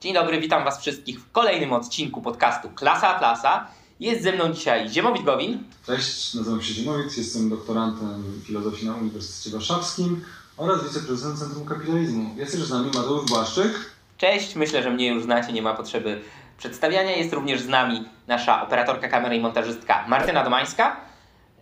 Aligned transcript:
Dzień 0.00 0.14
dobry, 0.14 0.40
witam 0.40 0.64
Was 0.64 0.80
wszystkich 0.80 1.20
w 1.20 1.32
kolejnym 1.32 1.72
odcinku 1.72 2.22
podcastu 2.22 2.70
Klasa 2.70 3.08
Atlasa. 3.08 3.66
Jest 4.00 4.22
ze 4.22 4.32
mną 4.32 4.52
dzisiaj 4.52 4.88
Ziemowit 4.88 5.22
Gowin. 5.22 5.64
Cześć, 5.86 6.34
nazywam 6.34 6.62
się 6.62 6.74
Ziemowit, 6.74 7.18
jestem 7.18 7.50
doktorantem 7.50 8.42
filozofii 8.46 8.86
na 8.86 8.94
Uniwersytecie 8.94 9.56
Warszawskim 9.56 10.24
oraz 10.56 10.84
wiceprezesem 10.84 11.36
Centrum 11.36 11.66
Kapitalizmu. 11.66 12.34
Jest 12.36 12.52
też 12.52 12.64
z 12.64 12.70
nami 12.70 12.86
Mateusz 12.86 13.30
Błaszczyk. 13.30 13.90
Cześć, 14.18 14.54
myślę, 14.54 14.82
że 14.82 14.90
mnie 14.90 15.08
już 15.08 15.22
znacie, 15.22 15.52
nie 15.52 15.62
ma 15.62 15.74
potrzeby 15.74 16.20
przedstawiania. 16.58 17.16
Jest 17.16 17.32
również 17.32 17.60
z 17.60 17.68
nami 17.68 18.04
nasza 18.26 18.62
operatorka 18.62 19.08
kamery 19.08 19.36
i 19.36 19.40
montażystka 19.40 20.04
Martyna 20.08 20.44
Domańska. 20.44 20.96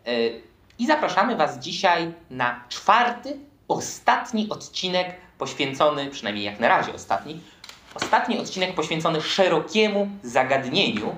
Yy, 0.07 0.43
I 0.79 0.87
zapraszamy 0.87 1.37
Was 1.37 1.59
dzisiaj 1.59 2.13
na 2.31 2.65
czwarty, 2.69 3.37
ostatni 3.69 4.49
odcinek 4.49 5.17
poświęcony, 5.39 6.11
przynajmniej 6.11 6.45
jak 6.45 6.61
na 6.61 6.69
razie 6.69 6.95
ostatni, 6.95 7.41
ostatni 7.95 8.39
odcinek 8.39 8.75
poświęcony 8.75 9.21
szerokiemu 9.21 10.09
zagadnieniu, 10.23 11.15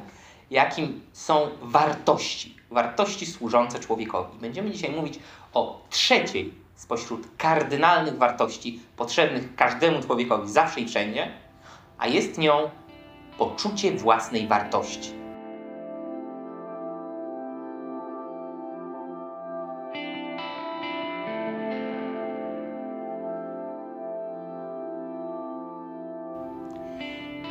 jakim 0.50 1.00
są 1.12 1.48
wartości. 1.62 2.56
Wartości 2.70 3.26
służące 3.26 3.80
człowiekowi. 3.80 4.38
Będziemy 4.38 4.70
dzisiaj 4.70 4.90
mówić 4.90 5.18
o 5.54 5.82
trzeciej 5.90 6.54
spośród 6.74 7.28
kardynalnych 7.38 8.18
wartości 8.18 8.80
potrzebnych 8.96 9.54
każdemu 9.56 10.02
człowiekowi 10.02 10.50
zawsze 10.50 10.80
i 10.80 10.88
wszędzie, 10.88 11.32
a 11.98 12.06
jest 12.06 12.38
nią 12.38 12.70
poczucie 13.38 13.92
własnej 13.92 14.46
wartości. 14.46 15.19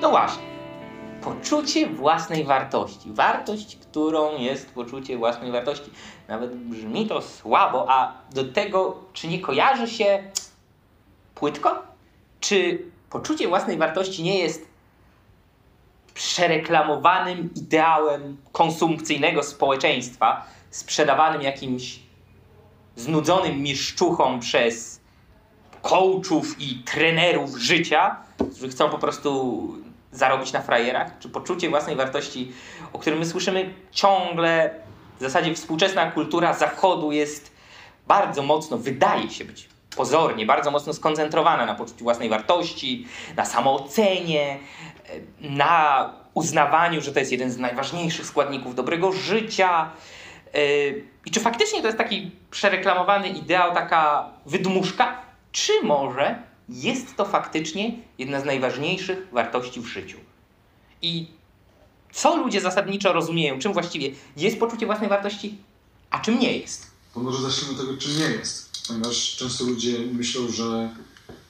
No 0.02 0.09
właśnie. 0.09 0.44
Poczucie 1.22 1.88
własnej 1.88 2.44
wartości. 2.44 3.11
Wartość, 3.11 3.75
którą 3.75 4.38
jest 4.38 4.73
poczucie 4.73 5.17
własnej 5.17 5.52
wartości. 5.52 5.92
Nawet 6.28 6.55
brzmi 6.55 7.08
to 7.08 7.22
słabo, 7.22 7.86
a 7.89 8.14
do 8.33 8.44
tego, 8.44 8.97
czy 9.14 9.27
nie 9.27 9.39
kojarzy 9.39 9.88
się 9.88 10.23
płytko? 11.36 11.83
Czy 12.39 12.86
poczucie 13.09 13.47
własnej 13.47 13.77
wartości 13.77 14.23
nie 14.23 14.39
jest 14.39 14.70
przereklamowanym 16.14 17.50
ideałem 17.55 18.38
konsumpcyjnego 18.52 19.44
społeczeństwa, 19.44 20.45
sprzedawanym 20.70 21.42
jakimś 21.42 22.00
znudzonym 22.95 23.61
mieszczuchom 23.61 24.39
przez 24.39 25.02
coachów 25.81 26.61
i 26.61 26.83
trenerów 26.83 27.58
życia, 27.58 28.16
którzy 28.36 28.70
chcą 28.70 28.89
po 28.89 28.97
prostu 28.97 29.89
zarobić 30.11 30.53
na 30.53 30.61
frajerach, 30.61 31.19
czy 31.19 31.29
poczucie 31.29 31.69
własnej 31.69 31.95
wartości, 31.95 32.52
o 32.93 32.99
którym 32.99 33.19
my 33.19 33.25
słyszymy 33.25 33.73
ciągle. 33.91 34.73
W 35.17 35.21
zasadzie 35.21 35.55
współczesna 35.55 36.11
kultura 36.11 36.53
zachodu 36.53 37.11
jest 37.11 37.52
bardzo 38.07 38.43
mocno, 38.43 38.77
wydaje 38.77 39.30
się 39.30 39.45
być 39.45 39.69
pozornie, 39.95 40.45
bardzo 40.45 40.71
mocno 40.71 40.93
skoncentrowana 40.93 41.65
na 41.65 41.75
poczuciu 41.75 42.03
własnej 42.03 42.30
wartości, 42.30 43.07
na 43.35 43.45
samoocenie, 43.45 44.57
na 45.41 46.09
uznawaniu, 46.33 47.02
że 47.02 47.11
to 47.11 47.19
jest 47.19 47.31
jeden 47.31 47.52
z 47.52 47.57
najważniejszych 47.57 48.25
składników 48.25 48.75
dobrego 48.75 49.11
życia. 49.11 49.89
I 51.25 51.31
czy 51.31 51.39
faktycznie 51.39 51.81
to 51.81 51.87
jest 51.87 51.97
taki 51.97 52.31
przereklamowany 52.52 53.27
ideał, 53.27 53.73
taka 53.73 54.30
wydmuszka? 54.45 55.15
Czy 55.52 55.73
może 55.83 56.48
jest 56.70 57.16
to 57.16 57.25
faktycznie 57.25 58.00
jedna 58.17 58.42
z 58.42 58.45
najważniejszych 58.45 59.28
wartości 59.31 59.81
w 59.81 59.86
życiu. 59.86 60.17
I 61.02 61.27
co 62.14 62.38
ludzie 62.38 62.61
zasadniczo 62.61 63.14
rozumieją, 63.14 63.60
czym 63.60 63.73
właściwie 63.73 64.11
jest 64.38 64.60
poczucie 64.60 64.86
własnej 64.86 65.10
wartości, 65.10 65.58
a 66.10 66.20
czym 66.20 66.39
nie 66.39 66.58
jest? 66.58 66.88
To 67.14 67.20
może 67.20 67.42
zacznijmy 67.42 67.73
od 67.73 67.88
tego, 67.88 67.98
czym 67.98 68.17
nie 68.17 68.30
jest. 68.30 68.70
Ponieważ 68.88 69.36
często 69.36 69.66
ludzie 69.66 69.99
myślą, 69.99 70.48
że 70.49 70.89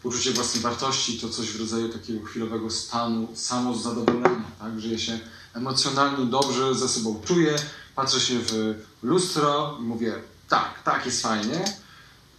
poczucie 0.03 0.31
własnej 0.31 0.63
wartości 0.63 1.19
to 1.19 1.29
coś 1.29 1.47
w 1.47 1.59
rodzaju 1.59 1.89
takiego 1.89 2.25
chwilowego 2.25 2.69
stanu 2.69 3.27
samozadowolenia, 3.33 4.43
tak? 4.59 4.79
że 4.79 4.87
ja 4.87 4.97
się 4.97 5.19
emocjonalnie 5.55 6.25
dobrze 6.25 6.75
ze 6.75 6.89
sobą 6.89 7.21
czuję, 7.25 7.55
patrzę 7.95 8.19
się 8.19 8.39
w 8.39 8.75
lustro 9.03 9.77
i 9.79 9.83
mówię, 9.83 10.13
tak, 10.49 10.83
tak 10.83 11.05
jest 11.05 11.21
fajnie. 11.21 11.65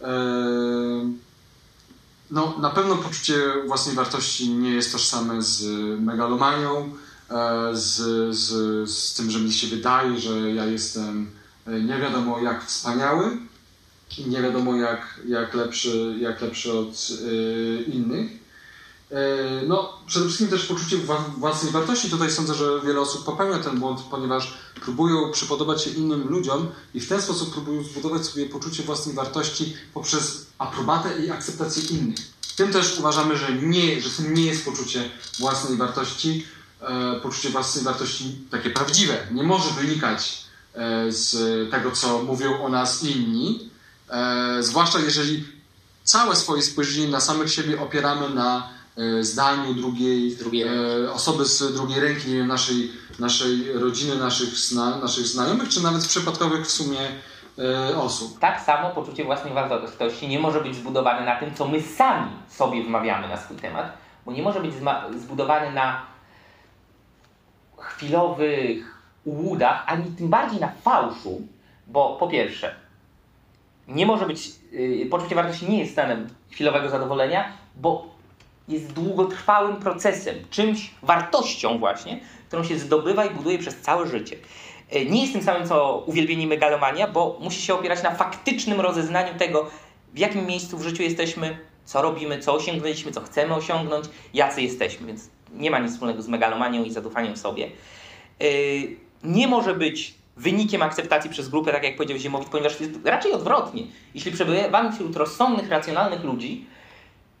Eee 0.01 1.30
no, 2.31 2.57
na 2.59 2.69
pewno 2.69 2.95
poczucie 2.95 3.35
własnej 3.67 3.95
wartości 3.95 4.49
nie 4.49 4.71
jest 4.71 4.91
tożsame 4.91 5.41
z 5.41 5.63
megalomanią, 5.99 6.93
e, 7.29 7.69
z, 7.73 7.95
z, 8.35 8.49
z 8.89 9.13
tym, 9.13 9.31
że 9.31 9.39
mi 9.39 9.53
się 9.53 9.67
wydaje, 9.67 10.19
że 10.19 10.51
ja 10.51 10.65
jestem 10.65 11.31
e, 11.67 11.81
nie 11.81 11.97
wiadomo 11.97 12.39
jak 12.39 12.65
wspaniały 12.65 13.37
nie 14.19 14.41
wiadomo 14.41 14.75
jak, 14.75 15.19
jak, 15.27 15.53
lepszy, 15.53 16.15
jak 16.19 16.41
lepszy 16.41 16.73
od 16.73 17.09
y, 17.21 17.83
innych. 17.93 18.40
No, 19.67 19.93
przede 20.07 20.25
wszystkim 20.25 20.47
też 20.47 20.65
poczucie 20.65 20.97
własnej 21.37 21.71
wartości. 21.71 22.09
Tutaj 22.09 22.31
sądzę, 22.31 22.53
że 22.53 22.81
wiele 22.85 22.99
osób 22.99 23.25
popełnia 23.25 23.59
ten 23.59 23.79
błąd, 23.79 24.01
ponieważ 24.11 24.53
próbują 24.81 25.31
przypodobać 25.31 25.83
się 25.83 25.89
innym 25.89 26.27
ludziom 26.27 26.67
i 26.93 26.99
w 26.99 27.09
ten 27.09 27.21
sposób 27.21 27.53
próbują 27.53 27.83
zbudować 27.83 28.25
sobie 28.25 28.45
poczucie 28.45 28.83
własnej 28.83 29.15
wartości 29.15 29.73
poprzez 29.93 30.45
aprobatę 30.57 31.25
i 31.25 31.31
akceptację 31.31 31.83
innych. 31.83 32.15
Tym 32.55 32.73
też 32.73 32.99
uważamy, 32.99 33.37
że, 33.37 33.53
nie, 33.53 34.01
że 34.01 34.09
tym 34.09 34.33
nie 34.33 34.45
jest 34.45 34.65
poczucie 34.65 35.09
własnej 35.39 35.77
wartości. 35.77 36.45
E, 36.81 37.19
poczucie 37.19 37.49
własnej 37.49 37.83
wartości 37.83 38.37
takie 38.51 38.69
prawdziwe. 38.69 39.27
Nie 39.31 39.43
może 39.43 39.69
wynikać 39.69 40.45
e, 40.73 41.11
z 41.11 41.71
tego, 41.71 41.91
co 41.91 42.23
mówią 42.23 42.63
o 42.63 42.69
nas 42.69 43.03
inni. 43.03 43.69
E, 44.09 44.63
zwłaszcza 44.63 44.99
jeżeli 44.99 45.45
całe 46.03 46.35
swoje 46.35 46.61
spojrzenie 46.61 47.07
na 47.07 47.19
samych 47.21 47.53
siebie 47.53 47.81
opieramy 47.81 48.29
na 48.29 48.57
e, 48.59 48.80
zdaniu 49.21 49.73
drugiej, 49.73 50.35
drugiej 50.35 50.67
e, 50.67 51.11
osoby 51.11 51.45
z 51.45 51.73
drugiej 51.73 51.99
ręki, 51.99 52.29
nie 52.29 52.37
wiem, 52.37 52.47
naszej, 52.47 52.91
naszej 53.19 53.73
rodziny, 53.73 54.15
naszych, 54.15 54.49
zna, 54.49 54.97
naszych 54.97 55.27
znajomych, 55.27 55.69
czy 55.69 55.83
nawet 55.83 56.07
przypadkowych 56.07 56.65
w 56.65 56.71
sumie 56.71 56.97
E, 57.59 57.97
osób. 57.97 58.39
Tak 58.39 58.61
samo 58.61 58.89
poczucie 58.89 59.23
własnej 59.23 59.53
wartości 59.53 60.27
nie 60.27 60.39
może 60.39 60.61
być 60.61 60.75
zbudowane 60.75 61.25
na 61.25 61.35
tym, 61.35 61.53
co 61.53 61.67
my 61.67 61.81
sami 61.81 62.31
sobie 62.49 62.83
wmawiamy 62.83 63.27
na 63.27 63.37
swój 63.37 63.57
temat, 63.57 63.97
bo 64.25 64.31
nie 64.31 64.41
może 64.41 64.59
być 64.59 64.73
zbudowane 65.19 65.71
na 65.71 66.05
chwilowych 67.77 69.01
łudach, 69.25 69.83
ani 69.87 70.11
tym 70.11 70.29
bardziej 70.29 70.59
na 70.59 70.67
fałszu, 70.67 71.41
bo 71.87 72.15
po 72.19 72.27
pierwsze, 72.27 72.75
nie 73.87 74.05
może 74.05 74.25
być, 74.25 74.49
yy, 74.71 75.05
poczucie 75.05 75.35
wartości 75.35 75.69
nie 75.69 75.79
jest 75.79 75.91
stanem 75.91 76.29
chwilowego 76.51 76.89
zadowolenia, 76.89 77.51
bo 77.75 78.10
jest 78.71 78.93
długotrwałym 78.93 79.75
procesem, 79.75 80.35
czymś, 80.49 80.91
wartością 81.03 81.77
właśnie, 81.77 82.19
którą 82.47 82.63
się 82.63 82.79
zdobywa 82.79 83.25
i 83.25 83.29
buduje 83.29 83.57
przez 83.57 83.77
całe 83.77 84.07
życie. 84.07 84.35
E, 84.89 85.05
nie 85.05 85.21
jest 85.21 85.33
tym 85.33 85.43
samym 85.43 85.67
co 85.67 86.03
uwielbienie 86.05 86.47
megalomania, 86.47 87.07
bo 87.07 87.37
musi 87.41 87.61
się 87.61 87.73
opierać 87.73 88.03
na 88.03 88.15
faktycznym 88.15 88.81
rozeznaniu 88.81 89.39
tego, 89.39 89.69
w 90.13 90.19
jakim 90.19 90.45
miejscu 90.45 90.77
w 90.77 90.83
życiu 90.83 91.03
jesteśmy, 91.03 91.57
co 91.85 92.01
robimy, 92.01 92.39
co 92.39 92.53
osiągnęliśmy, 92.53 93.11
co 93.11 93.21
chcemy 93.21 93.55
osiągnąć, 93.55 94.05
jacy 94.33 94.61
jesteśmy, 94.61 95.07
więc 95.07 95.29
nie 95.53 95.71
ma 95.71 95.79
nic 95.79 95.91
wspólnego 95.91 96.21
z 96.21 96.27
megalomanią 96.27 96.83
i 96.83 96.91
zadufaniem 96.91 97.37
sobie. 97.37 97.65
E, 98.41 98.45
nie 99.23 99.47
może 99.47 99.73
być 99.73 100.13
wynikiem 100.37 100.81
akceptacji 100.81 101.29
przez 101.29 101.49
grupę, 101.49 101.71
tak 101.71 101.83
jak 101.83 101.95
powiedział 101.95 102.17
Ziemowit, 102.17 102.49
ponieważ 102.49 102.79
jest 102.81 102.91
raczej 103.05 103.33
odwrotnie. 103.33 103.83
Jeśli 104.15 104.31
przebywamy 104.31 104.91
wśród 104.91 105.15
rozsądnych, 105.15 105.69
racjonalnych 105.69 106.23
ludzi, 106.23 106.65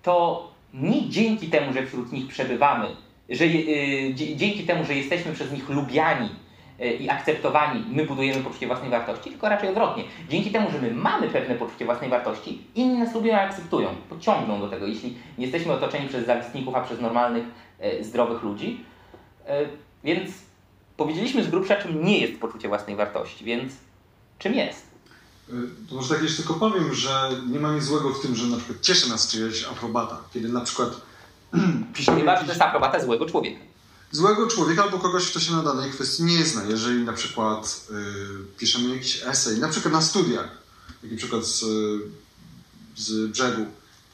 to 0.03 0.47
nie 0.73 1.09
dzięki 1.09 1.47
temu, 1.47 1.73
że 1.73 1.85
wśród 1.85 2.11
nich 2.11 2.27
przebywamy, 2.27 2.87
że, 3.29 3.47
yy, 3.47 4.13
dzięki 4.13 4.63
temu, 4.63 4.85
że 4.85 4.95
jesteśmy 4.95 5.33
przez 5.33 5.51
nich 5.51 5.69
lubiani, 5.69 6.29
E, 6.81 6.93
i 6.93 7.09
akceptowani, 7.09 7.83
my 7.89 8.05
budujemy 8.05 8.43
poczucie 8.43 8.67
własnej 8.67 8.89
wartości, 8.89 9.29
tylko 9.29 9.49
raczej 9.49 9.69
odwrotnie. 9.69 10.03
Dzięki 10.29 10.51
temu, 10.51 10.71
że 10.71 10.81
my 10.81 10.91
mamy 10.93 11.27
pewne 11.27 11.55
poczucie 11.55 11.85
własnej 11.85 12.09
wartości, 12.09 12.61
inni 12.75 12.99
nas 12.99 13.15
lubią 13.15 13.31
i 13.31 13.35
akceptują, 13.35 13.89
pociągną 14.09 14.59
do 14.59 14.69
tego, 14.69 14.87
jeśli 14.87 15.09
nie 15.37 15.45
jesteśmy 15.45 15.73
otoczeni 15.73 16.07
przez 16.07 16.25
zawistników, 16.25 16.75
a 16.75 16.81
przez 16.81 17.01
normalnych, 17.01 17.43
e, 17.79 18.03
zdrowych 18.03 18.43
ludzi. 18.43 18.83
E, 19.47 19.65
więc 20.03 20.31
powiedzieliśmy 20.97 21.43
z 21.43 21.49
grubsza, 21.49 21.75
czym 21.75 22.05
nie 22.05 22.19
jest 22.19 22.39
poczucie 22.39 22.67
własnej 22.67 22.95
wartości, 22.95 23.45
więc 23.45 23.73
czym 24.39 24.53
jest? 24.53 24.90
To 25.89 25.95
może 25.95 26.09
tak 26.09 26.23
jeszcze 26.23 26.37
tylko 26.37 26.53
powiem, 26.53 26.93
że 26.93 27.31
nie 27.49 27.59
ma 27.59 27.75
nic 27.75 27.83
złego 27.83 28.09
w 28.09 28.21
tym, 28.21 28.35
że 28.35 28.47
na 28.47 28.57
przykład 28.57 28.81
cieszy 28.81 29.09
nas 29.09 29.27
czyjaś 29.27 29.63
aprobata, 29.63 30.17
kiedy 30.33 30.49
na 30.49 30.61
przykład 30.61 30.89
piszemy... 31.95 32.19
Chyba, 32.19 32.37
że 32.37 32.43
to 32.43 32.51
jest 32.51 32.61
aprobata 32.61 33.05
złego 33.05 33.25
człowieka 33.25 33.71
złego 34.11 34.47
człowieka 34.47 34.83
albo 34.83 34.99
kogoś, 34.99 35.31
kto 35.31 35.39
się 35.39 35.53
na 35.53 35.63
danej 35.63 35.91
kwestii 35.91 36.23
nie 36.23 36.45
zna. 36.45 36.63
Jeżeli 36.63 37.03
na 37.03 37.13
przykład 37.13 37.87
y, 37.91 38.57
piszemy 38.57 38.95
jakiś 38.95 39.23
esej, 39.25 39.59
na 39.59 39.69
przykład 39.69 39.93
na 39.93 40.01
studiach, 40.01 40.57
taki 41.01 41.15
przykład 41.15 41.45
z, 41.45 41.65
z 42.95 43.31
brzegu, 43.31 43.65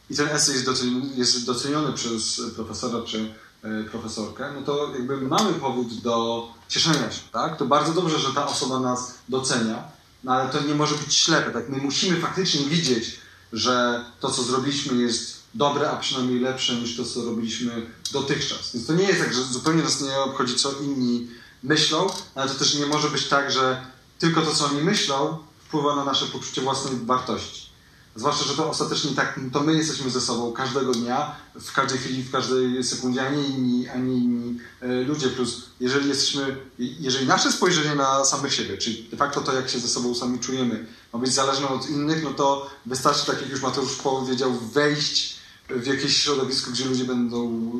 i 0.09 0.15
ten 0.15 0.27
esej 0.27 0.53
jest 0.53 0.65
doceniony, 0.65 1.15
jest 1.15 1.45
doceniony 1.45 1.93
przez 1.93 2.41
profesora 2.55 3.03
czy 3.05 3.33
e, 3.63 3.83
profesorkę, 3.83 4.51
no 4.55 4.61
to 4.61 4.93
jakby 4.93 5.21
mamy 5.21 5.53
powód 5.53 5.93
do 5.93 6.47
cieszenia 6.67 7.11
się, 7.11 7.21
tak? 7.31 7.57
To 7.57 7.65
bardzo 7.65 7.93
dobrze, 7.93 8.19
że 8.19 8.33
ta 8.33 8.47
osoba 8.47 8.79
nas 8.79 9.13
docenia, 9.29 9.83
no 10.23 10.31
ale 10.31 10.49
to 10.49 10.61
nie 10.61 10.75
może 10.75 10.95
być 10.95 11.15
ślepe, 11.15 11.51
tak? 11.51 11.69
My 11.69 11.77
musimy 11.77 12.21
faktycznie 12.21 12.65
widzieć, 12.65 13.19
że 13.53 14.05
to, 14.19 14.31
co 14.31 14.43
zrobiliśmy 14.43 15.01
jest 15.01 15.37
dobre, 15.53 15.91
a 15.91 15.95
przynajmniej 15.95 16.39
lepsze 16.39 16.75
niż 16.75 16.97
to, 16.97 17.05
co 17.05 17.25
robiliśmy 17.25 17.91
dotychczas. 18.11 18.73
Więc 18.73 18.87
to 18.87 18.93
nie 18.93 19.03
jest 19.03 19.19
tak, 19.19 19.33
że 19.33 19.43
zupełnie 19.43 19.83
nas 19.83 20.01
nie 20.01 20.17
obchodzi, 20.17 20.55
co 20.55 20.71
inni 20.71 21.27
myślą, 21.63 22.07
ale 22.35 22.49
to 22.49 22.59
też 22.59 22.75
nie 22.75 22.85
może 22.85 23.09
być 23.09 23.27
tak, 23.27 23.51
że 23.51 23.85
tylko 24.19 24.41
to, 24.41 24.55
co 24.55 24.65
oni 24.65 24.81
myślą, 24.81 25.37
wpływa 25.67 25.95
na 25.95 26.05
nasze 26.05 26.25
poczucie 26.25 26.61
własnej 26.61 26.99
wartości. 27.05 27.69
Zwłaszcza, 28.17 28.45
że 28.45 28.53
to 28.53 28.69
ostatecznie 28.69 29.11
tak, 29.11 29.39
to 29.53 29.59
my 29.59 29.73
jesteśmy 29.73 30.09
ze 30.09 30.21
sobą 30.21 30.53
każdego 30.53 30.91
dnia, 30.91 31.35
w 31.55 31.71
każdej 31.71 31.97
chwili, 31.99 32.23
w 32.23 32.31
każdej 32.31 32.83
sekundzie, 32.83 33.27
a 33.27 33.29
nie 33.29 33.43
inni, 33.43 33.89
a 33.89 33.97
nie 33.97 34.13
inni 34.13 34.59
e, 34.81 34.87
ludzie. 34.87 35.27
Plus, 35.27 35.61
jeżeli 35.79 36.09
jesteśmy, 36.09 36.57
jeżeli 36.79 37.27
nasze 37.27 37.51
spojrzenie 37.51 37.95
na 37.95 38.25
samych 38.25 38.53
siebie, 38.53 38.77
czyli 38.77 39.03
de 39.03 39.17
facto 39.17 39.41
to, 39.41 39.53
jak 39.53 39.69
się 39.69 39.79
ze 39.79 39.87
sobą 39.87 40.15
sami 40.15 40.39
czujemy, 40.39 40.85
ma 41.13 41.19
być 41.19 41.33
zależne 41.33 41.67
od 41.67 41.89
innych, 41.89 42.23
no 42.23 42.33
to 42.33 42.69
wystarczy, 42.85 43.25
tak 43.25 43.41
jak 43.41 43.49
już 43.49 43.61
Mateusz 43.61 43.95
powiedział, 43.95 44.53
wejść 44.73 45.37
w 45.69 45.85
jakieś 45.87 46.17
środowisko, 46.17 46.71
gdzie 46.71 46.85
ludzie 46.85 47.05
będą 47.05 47.71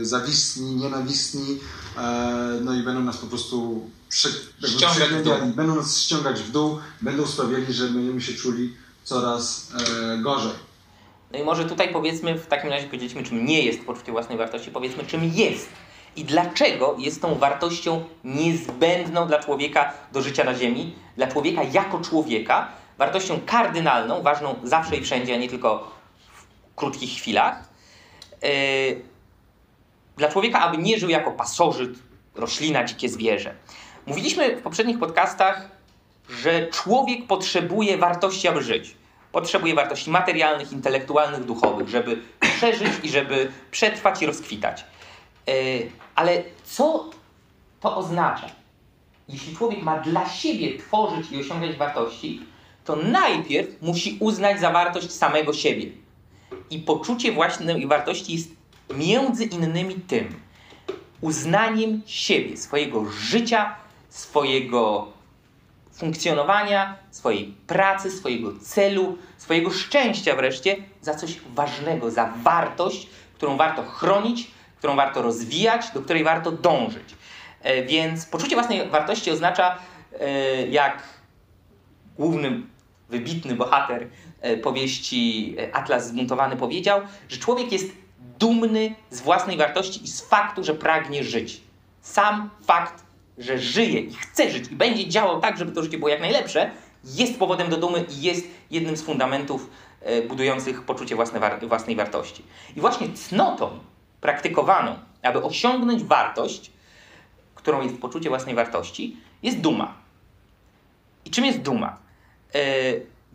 e, 0.00 0.04
zawisni, 0.04 0.74
nienawistni, 0.74 1.58
e, 1.96 2.60
no 2.64 2.74
i 2.74 2.82
będą 2.82 3.00
nas 3.00 3.16
po 3.16 3.26
prostu 3.26 3.90
dół. 5.40 5.52
będą 5.56 5.74
nas 5.76 5.98
ściągać 5.98 6.42
w 6.42 6.50
dół, 6.50 6.78
będą 7.02 7.26
sprawiali, 7.26 7.72
że 7.72 7.88
będziemy 7.88 8.20
się 8.20 8.34
czuli 8.34 8.83
coraz 9.04 9.72
e, 10.12 10.18
gorzej. 10.18 10.52
No 11.32 11.38
i 11.38 11.42
może 11.42 11.64
tutaj 11.64 11.92
powiedzmy, 11.92 12.38
w 12.38 12.46
takim 12.46 12.70
razie 12.70 12.86
powiedzieliśmy, 12.86 13.22
czym 13.22 13.46
nie 13.46 13.62
jest 13.62 13.84
poczucie 13.84 14.12
własnej 14.12 14.38
wartości, 14.38 14.70
powiedzmy, 14.70 15.06
czym 15.06 15.24
jest. 15.34 15.68
I 16.16 16.24
dlaczego 16.24 16.96
jest 16.98 17.22
tą 17.22 17.34
wartością 17.34 18.04
niezbędną 18.24 19.26
dla 19.26 19.38
człowieka 19.38 19.92
do 20.12 20.22
życia 20.22 20.44
na 20.44 20.54
Ziemi, 20.54 20.94
dla 21.16 21.26
człowieka 21.26 21.62
jako 21.62 22.00
człowieka, 22.00 22.68
wartością 22.98 23.40
kardynalną, 23.46 24.22
ważną 24.22 24.54
zawsze 24.62 24.96
i 24.96 25.02
wszędzie, 25.02 25.34
a 25.34 25.36
nie 25.36 25.48
tylko 25.48 25.90
w 26.32 26.74
krótkich 26.74 27.10
chwilach. 27.10 27.68
Yy, 28.42 28.48
dla 30.16 30.28
człowieka, 30.28 30.60
aby 30.60 30.78
nie 30.78 30.98
żył 30.98 31.08
jako 31.08 31.30
pasożyt, 31.30 31.98
roślina, 32.34 32.84
dzikie 32.84 33.08
zwierzę. 33.08 33.54
Mówiliśmy 34.06 34.56
w 34.56 34.62
poprzednich 34.62 34.98
podcastach, 34.98 35.68
że 36.28 36.68
człowiek 36.68 37.26
potrzebuje 37.26 37.98
wartości, 37.98 38.48
aby 38.48 38.62
żyć. 38.62 38.94
Potrzebuje 39.32 39.74
wartości 39.74 40.10
materialnych, 40.10 40.72
intelektualnych, 40.72 41.44
duchowych, 41.44 41.88
żeby 41.88 42.22
przeżyć 42.40 42.92
i 43.02 43.08
żeby 43.08 43.52
przetrwać 43.70 44.22
i 44.22 44.26
rozkwitać. 44.26 44.84
Yy, 45.46 45.54
ale 46.14 46.42
co 46.64 47.10
to 47.80 47.96
oznacza? 47.96 48.46
Jeśli 49.28 49.56
człowiek 49.56 49.82
ma 49.82 49.98
dla 49.98 50.28
siebie 50.28 50.78
tworzyć 50.78 51.32
i 51.32 51.40
osiągać 51.40 51.76
wartości, 51.76 52.42
to 52.84 52.96
najpierw 52.96 53.82
musi 53.82 54.16
uznać 54.20 54.60
za 54.60 54.70
wartość 54.70 55.12
samego 55.12 55.52
siebie. 55.52 55.86
I 56.70 56.78
poczucie 56.78 57.32
własnej 57.32 57.86
wartości 57.86 58.32
jest 58.32 58.48
między 58.94 59.44
innymi 59.44 59.94
tym 59.94 60.40
uznaniem 61.20 62.02
siebie, 62.06 62.56
swojego 62.56 63.04
życia, 63.10 63.74
swojego 64.08 65.12
funkcjonowania, 65.94 66.96
swojej 67.10 67.54
pracy, 67.66 68.10
swojego 68.10 68.52
celu, 68.60 69.18
swojego 69.38 69.70
szczęścia 69.70 70.36
wreszcie 70.36 70.76
za 71.00 71.14
coś 71.14 71.40
ważnego, 71.54 72.10
za 72.10 72.32
wartość, 72.42 73.08
którą 73.34 73.56
warto 73.56 73.82
chronić, 73.82 74.50
którą 74.78 74.96
warto 74.96 75.22
rozwijać, 75.22 75.90
do 75.90 76.00
której 76.02 76.24
warto 76.24 76.52
dążyć. 76.52 77.14
E, 77.62 77.82
Więc 77.82 78.26
poczucie 78.26 78.56
własnej 78.56 78.88
wartości 78.88 79.30
oznacza, 79.30 79.78
e, 80.20 80.66
jak 80.66 81.02
główny, 82.18 82.62
wybitny 83.08 83.54
bohater 83.54 84.08
e, 84.40 84.56
powieści 84.56 85.56
Atlas 85.72 86.08
Zbuntowany 86.08 86.56
powiedział, 86.56 87.00
że 87.28 87.36
człowiek 87.36 87.72
jest 87.72 87.92
dumny 88.38 88.94
z 89.10 89.20
własnej 89.20 89.56
wartości 89.56 90.04
i 90.04 90.08
z 90.08 90.20
faktu, 90.20 90.64
że 90.64 90.74
pragnie 90.74 91.24
żyć. 91.24 91.60
Sam 92.02 92.50
fakt, 92.66 93.03
że 93.38 93.58
żyje 93.58 94.00
i 94.00 94.14
chce 94.14 94.50
żyć 94.50 94.70
i 94.70 94.76
będzie 94.76 95.08
działał 95.08 95.40
tak, 95.40 95.58
żeby 95.58 95.72
to 95.72 95.82
życie 95.82 95.98
było 95.98 96.08
jak 96.08 96.20
najlepsze, 96.20 96.70
jest 97.04 97.38
powodem 97.38 97.70
do 97.70 97.76
dumy 97.76 98.04
i 98.10 98.22
jest 98.22 98.46
jednym 98.70 98.96
z 98.96 99.02
fundamentów 99.02 99.70
e, 100.00 100.22
budujących 100.22 100.82
poczucie 100.82 101.14
własne 101.14 101.58
własnej 101.62 101.96
wartości. 101.96 102.42
I 102.76 102.80
właśnie 102.80 103.12
cnotą 103.12 103.78
praktykowaną, 104.20 104.98
aby 105.22 105.42
osiągnąć 105.42 106.04
wartość, 106.04 106.70
którą 107.54 107.82
jest 107.82 107.98
poczucie 107.98 108.28
własnej 108.28 108.54
wartości, 108.54 109.16
jest 109.42 109.60
duma. 109.60 109.94
I 111.24 111.30
czym 111.30 111.44
jest 111.44 111.58
duma? 111.58 111.98
E, 112.54 112.60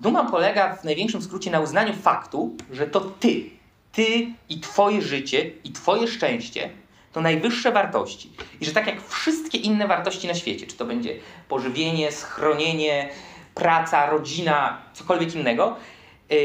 Duma 0.01 0.31
polega 0.31 0.75
w 0.75 0.83
największym 0.83 1.21
skrócie 1.21 1.51
na 1.51 1.59
uznaniu 1.59 1.93
faktu, 1.93 2.55
że 2.71 2.87
to 2.87 2.99
ty, 2.99 3.49
ty 3.91 4.27
i 4.49 4.59
twoje 4.59 5.01
życie 5.01 5.51
i 5.63 5.71
twoje 5.71 6.07
szczęście 6.07 6.69
to 7.13 7.21
najwyższe 7.21 7.71
wartości. 7.71 8.31
I 8.61 8.65
że 8.65 8.71
tak 8.71 8.87
jak 8.87 9.07
wszystkie 9.07 9.57
inne 9.57 9.87
wartości 9.87 10.27
na 10.27 10.33
świecie, 10.33 10.67
czy 10.67 10.77
to 10.77 10.85
będzie 10.85 11.15
pożywienie, 11.47 12.11
schronienie, 12.11 13.09
praca, 13.55 14.09
rodzina, 14.09 14.81
cokolwiek 14.93 15.35
innego, 15.35 15.75
yy, 16.29 16.37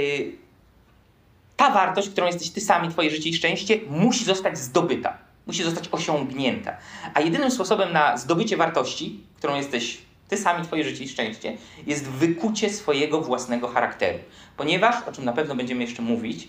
ta 1.56 1.70
wartość, 1.70 2.08
którą 2.08 2.26
jesteś 2.26 2.50
ty 2.50 2.60
sami, 2.60 2.88
twoje 2.88 3.10
życie 3.10 3.30
i 3.30 3.34
szczęście, 3.34 3.80
musi 3.88 4.24
zostać 4.24 4.58
zdobyta, 4.58 5.18
musi 5.46 5.62
zostać 5.62 5.88
osiągnięta. 5.92 6.76
A 7.14 7.20
jedynym 7.20 7.50
sposobem 7.50 7.92
na 7.92 8.16
zdobycie 8.16 8.56
wartości, 8.56 9.20
którą 9.38 9.56
jesteś 9.56 9.98
ty 10.28 10.36
sami, 10.36 10.64
twoje 10.64 10.84
życie 10.84 11.04
i 11.04 11.08
szczęście, 11.08 11.56
jest 11.86 12.08
wykucie 12.08 12.70
swojego 12.70 13.20
własnego 13.20 13.68
charakteru. 13.68 14.18
Ponieważ, 14.56 15.08
o 15.08 15.12
czym 15.12 15.24
na 15.24 15.32
pewno 15.32 15.54
będziemy 15.54 15.82
jeszcze 15.82 16.02
mówić, 16.02 16.48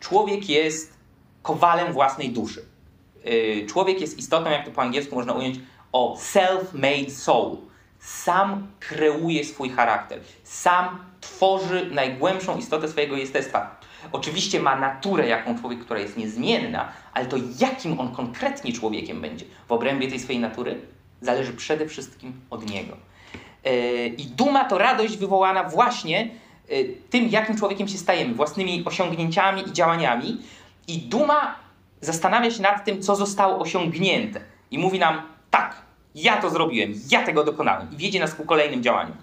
człowiek 0.00 0.48
jest 0.48 0.92
kowalem 1.42 1.92
własnej 1.92 2.30
duszy. 2.30 2.71
Yy, 3.24 3.66
Człowiek 3.66 4.00
jest 4.00 4.18
istotą, 4.18 4.50
jak 4.50 4.64
to 4.64 4.70
po 4.70 4.82
angielsku 4.82 5.14
można 5.14 5.32
ująć, 5.32 5.56
o 5.92 6.16
self-made 6.16 7.10
soul. 7.10 7.56
Sam 7.98 8.66
kreuje 8.80 9.44
swój 9.44 9.70
charakter. 9.70 10.20
Sam 10.44 10.98
tworzy 11.20 11.90
najgłębszą 11.90 12.58
istotę 12.58 12.88
swojego 12.88 13.16
jestestwa. 13.16 13.80
Oczywiście 14.12 14.60
ma 14.60 14.76
naturę, 14.76 15.28
jaką 15.28 15.58
człowiek, 15.58 15.80
która 15.80 16.00
jest 16.00 16.16
niezmienna, 16.16 16.88
ale 17.14 17.26
to 17.26 17.36
jakim 17.58 18.00
on 18.00 18.14
konkretnie 18.14 18.72
człowiekiem 18.72 19.20
będzie 19.20 19.44
w 19.68 19.72
obrębie 19.72 20.08
tej 20.08 20.20
swojej 20.20 20.40
natury, 20.40 20.80
zależy 21.20 21.52
przede 21.52 21.86
wszystkim 21.86 22.40
od 22.50 22.70
niego. 22.70 22.96
Yy, 23.64 24.06
I 24.06 24.26
duma 24.26 24.64
to 24.64 24.78
radość 24.78 25.16
wywołana 25.16 25.64
właśnie 25.64 26.28
yy, 26.68 26.94
tym, 27.10 27.28
jakim 27.28 27.58
człowiekiem 27.58 27.88
się 27.88 27.98
stajemy, 27.98 28.34
własnymi 28.34 28.82
osiągnięciami 28.84 29.68
i 29.68 29.72
działaniami. 29.72 30.42
I 30.88 30.98
duma 30.98 31.54
zastanawia 32.02 32.50
się 32.50 32.62
nad 32.62 32.84
tym, 32.84 33.02
co 33.02 33.16
zostało 33.16 33.58
osiągnięte. 33.58 34.40
I 34.70 34.78
mówi 34.78 34.98
nam, 34.98 35.22
tak, 35.50 35.82
ja 36.14 36.42
to 36.42 36.50
zrobiłem, 36.50 36.92
ja 37.10 37.26
tego 37.26 37.44
dokonałem. 37.44 37.92
I 37.92 37.96
wiedzie 37.96 38.20
nas 38.20 38.34
ku 38.34 38.44
kolejnym 38.44 38.82
działaniom. 38.82 39.16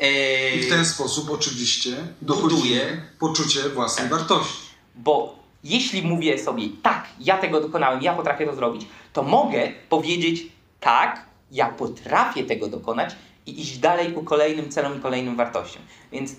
Yy, 0.00 0.50
I 0.56 0.62
w 0.62 0.68
ten 0.68 0.86
sposób 0.86 1.30
oczywiście 1.30 1.96
Buduje. 2.22 3.02
poczucie 3.18 3.68
własnej 3.68 4.08
wartości. 4.08 4.64
Bo 4.94 5.36
jeśli 5.64 6.02
mówię 6.02 6.38
sobie, 6.38 6.62
tak, 6.82 7.06
ja 7.20 7.38
tego 7.38 7.60
dokonałem, 7.60 8.02
ja 8.02 8.14
potrafię 8.14 8.46
to 8.46 8.54
zrobić, 8.54 8.86
to 9.12 9.22
mogę 9.22 9.72
powiedzieć, 9.88 10.46
tak, 10.80 11.26
ja 11.50 11.68
potrafię 11.68 12.44
tego 12.44 12.68
dokonać 12.68 13.16
i 13.46 13.60
iść 13.60 13.78
dalej 13.78 14.12
ku 14.12 14.22
kolejnym 14.22 14.70
celom 14.70 14.98
i 14.98 15.00
kolejnym 15.00 15.36
wartościom. 15.36 15.82
Więc 16.12 16.32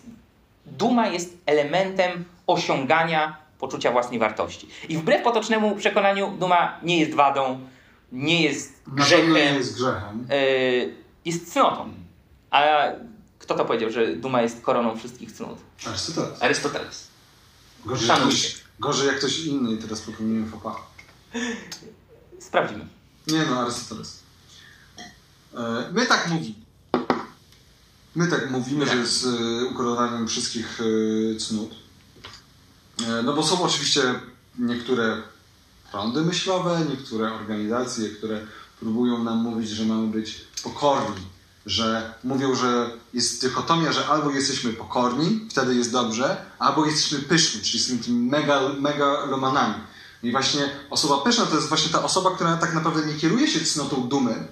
duma 0.65 1.07
jest 1.07 1.37
elementem 1.45 2.25
osiągania 2.47 3.44
poczucia 3.67 3.91
własnej 3.91 4.19
wartości. 4.19 4.67
I 4.89 4.97
wbrew 4.97 5.23
potocznemu 5.23 5.75
przekonaniu, 5.75 6.37
duma 6.39 6.79
nie 6.83 6.99
jest 6.99 7.13
wadą, 7.13 7.59
nie 8.11 8.41
jest 8.43 8.83
pewno 8.83 8.97
nie 8.99 9.03
grzechem, 9.05 9.35
jest 9.35 9.75
grzechem. 9.75 10.27
yy, 10.29 10.93
jest 11.25 11.53
cnotą. 11.53 11.93
A 12.51 12.63
kto 13.39 13.55
to 13.55 13.65
powiedział, 13.65 13.89
że 13.89 14.15
duma 14.15 14.41
jest 14.41 14.61
koroną 14.61 14.97
wszystkich 14.97 15.31
cnót? 15.31 15.57
Arystoteles. 15.87 16.41
Arystoteles. 16.43 17.07
Gorzej, 17.85 18.07
jak 18.07 18.19
ktoś, 18.19 18.55
gorzej 18.79 19.07
jak 19.07 19.17
ktoś 19.17 19.39
inny 19.39 19.71
i 19.73 19.77
teraz 19.77 20.01
popełniłem 20.01 20.51
faux 20.51 20.63
pas. 20.63 20.75
Sprawdzimy. 22.39 22.85
Nie 23.27 23.45
no, 23.49 23.59
Arystoteles. 23.59 24.19
E, 25.57 25.89
My 25.93 26.05
tak 26.05 26.27
mówimy. 26.29 26.55
My 28.15 28.27
tak 28.27 28.51
mówimy, 28.51 28.85
Tak. 28.85 28.97
że 28.97 29.07
z 29.07 29.25
e, 29.25 29.65
ukoronowaniem 29.65 30.27
wszystkich 30.27 30.79
e, 30.81 31.39
cnót. 31.39 31.84
E, 33.03 33.23
No 33.23 33.33
bo 33.33 33.43
są 33.43 33.63
oczywiście 33.63 34.19
niektóre 34.59 35.21
prądy 35.91 36.21
myślowe, 36.21 36.85
niektóre 36.89 37.33
organizacje, 37.33 38.09
które 38.09 38.47
próbują 38.79 39.23
nam 39.23 39.37
mówić, 39.37 39.69
że 39.69 39.85
mamy 39.85 40.07
być 40.07 40.41
pokorni. 40.63 41.25
Że 41.65 42.13
mówią, 42.23 42.55
że 42.55 42.89
jest 43.13 43.41
dychotomia, 43.41 43.91
że 43.91 44.07
albo 44.07 44.31
jesteśmy 44.31 44.73
pokorni, 44.73 45.47
wtedy 45.51 45.75
jest 45.75 45.91
dobrze, 45.91 46.37
albo 46.59 46.85
jesteśmy 46.85 47.19
pyszni, 47.19 47.61
czyli 47.61 47.77
jesteśmy 47.77 48.03
tymi 48.03 48.29
mega, 48.29 48.61
megalomanami. 48.79 49.75
I 50.23 50.31
właśnie 50.31 50.69
osoba 50.89 51.17
pyszna 51.17 51.45
to 51.45 51.55
jest 51.55 51.67
właśnie 51.67 51.91
ta 51.91 52.03
osoba, 52.03 52.35
która 52.35 52.57
tak 52.57 52.73
naprawdę 52.73 53.05
nie 53.05 53.13
kieruje 53.13 53.47
się 53.47 53.65
cnotą 53.65 54.07
dumy, 54.07 54.47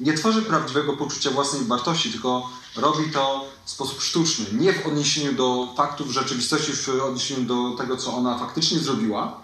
nie 0.00 0.14
tworzy 0.14 0.42
prawdziwego 0.42 0.96
poczucia 0.96 1.30
własnej 1.30 1.64
wartości, 1.64 2.12
tylko 2.12 2.50
robi 2.76 3.10
to 3.10 3.44
w 3.66 3.70
sposób 3.70 4.00
sztuczny. 4.00 4.46
Nie 4.52 4.72
w 4.72 4.86
odniesieniu 4.86 5.32
do 5.32 5.68
faktów 5.76 6.10
rzeczywistości, 6.10 6.72
w 6.72 6.88
odniesieniu 6.88 7.44
do 7.44 7.76
tego, 7.78 7.96
co 7.96 8.14
ona 8.14 8.38
faktycznie 8.38 8.78
zrobiła. 8.78 9.40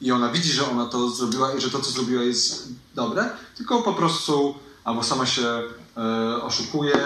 I 0.00 0.12
ona 0.12 0.32
widzi, 0.32 0.52
że 0.52 0.70
ona 0.70 0.86
to 0.86 1.10
zrobiła 1.10 1.54
i 1.54 1.60
że 1.60 1.70
to, 1.70 1.80
co 1.80 1.90
zrobiła, 1.90 2.22
jest 2.22 2.68
dobre, 2.94 3.30
tylko 3.56 3.82
po 3.82 3.94
prostu 3.94 4.54
albo 4.84 5.02
sama 5.02 5.26
się 5.26 5.62
e, 5.96 6.42
oszukuje, 6.42 6.96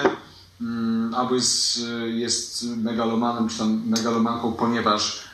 mm, 0.61 1.15
albo 1.15 1.35
jest, 1.35 1.81
e, 2.03 2.09
jest 2.09 2.63
megalomanem 2.63 3.49
czy 3.49 3.59
tam 3.59 3.83
megalomanką, 3.87 4.53
ponieważ 4.53 5.30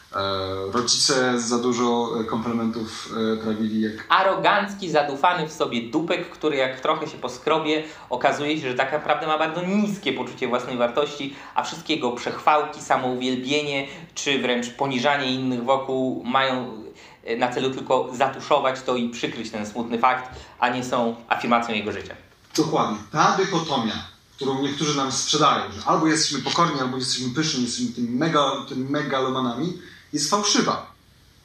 rodzice 0.72 1.40
za 1.40 1.58
dużo 1.58 2.10
komplementów 2.26 3.14
e, 3.32 3.36
prawili, 3.36 3.80
jak 3.80 4.06
Arogancki, 4.08 4.90
zadufany 4.90 5.48
w 5.48 5.52
sobie 5.52 5.90
dupek, 5.90 6.30
który 6.30 6.56
jak 6.56 6.80
trochę 6.80 7.06
się 7.06 7.18
poskrobie, 7.18 7.84
okazuje 8.10 8.60
się, 8.60 8.68
że 8.70 8.74
tak 8.74 8.92
naprawdę 8.92 9.26
ma 9.26 9.38
bardzo 9.38 9.62
niskie 9.62 10.12
poczucie 10.12 10.48
własnej 10.48 10.76
wartości, 10.76 11.34
a 11.54 11.62
wszystkiego 11.62 12.12
przechwałki, 12.12 12.80
samouwielbienie, 12.80 13.86
czy 14.14 14.38
wręcz 14.38 14.70
poniżanie 14.70 15.34
innych 15.34 15.64
wokół 15.64 16.24
mają 16.24 16.82
e, 17.24 17.36
na 17.36 17.48
celu 17.48 17.70
tylko 17.70 18.08
zatuszować 18.12 18.82
to 18.82 18.96
i 18.96 19.08
przykryć 19.08 19.50
ten 19.50 19.66
smutny 19.66 19.98
fakt, 19.98 20.30
a 20.58 20.68
nie 20.68 20.84
są 20.84 21.16
afirmacją 21.28 21.74
jego 21.74 21.92
życia. 21.92 22.14
Dokładnie. 22.56 22.98
Ta 23.12 23.36
dychotomia, 23.36 23.94
którą 24.36 24.62
niektórzy 24.62 24.96
nam 24.96 25.12
sprzedają, 25.12 25.72
że 25.72 25.80
albo 25.86 26.06
jesteśmy 26.06 26.38
pokorni, 26.38 26.80
albo 26.80 26.96
jesteśmy 26.96 27.34
pyszni, 27.34 27.64
jesteśmy 27.64 27.94
tymi, 27.94 28.10
mega, 28.10 28.50
tymi 28.68 28.90
megalomanami, 28.90 29.78
jest 30.16 30.30
fałszywa. 30.30 30.92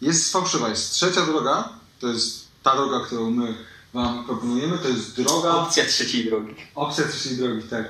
Jest 0.02 0.32
fałszywa. 0.32 0.70
Jest 0.70 0.92
trzecia 0.92 1.26
droga, 1.26 1.70
to 2.00 2.08
jest 2.08 2.48
ta 2.64 2.76
droga, 2.76 3.06
którą 3.06 3.32
my 3.32 3.56
Wam 3.94 4.26
proponujemy, 4.26 4.78
to 4.78 4.88
jest 4.88 5.16
droga... 5.16 5.50
Opcja 5.52 5.86
trzeciej 5.86 6.26
drogi. 6.26 6.56
Opcja 6.76 7.08
trzeciej 7.08 7.38
drogi, 7.38 7.64
tak. 7.64 7.86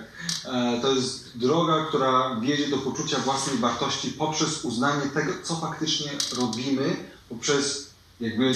E, 0.46 0.80
To 0.82 0.94
jest 0.94 1.38
droga, 1.38 1.86
która 1.86 2.36
wiedzie 2.40 2.68
do 2.68 2.78
poczucia 2.78 3.20
własnej 3.20 3.58
wartości 3.58 4.12
poprzez 4.12 4.66
uznanie 4.66 5.10
tego, 5.14 5.34
co 5.44 5.56
faktycznie 5.56 6.12
robimy, 6.38 6.96
poprzez 7.30 7.88
jakby 8.20 8.54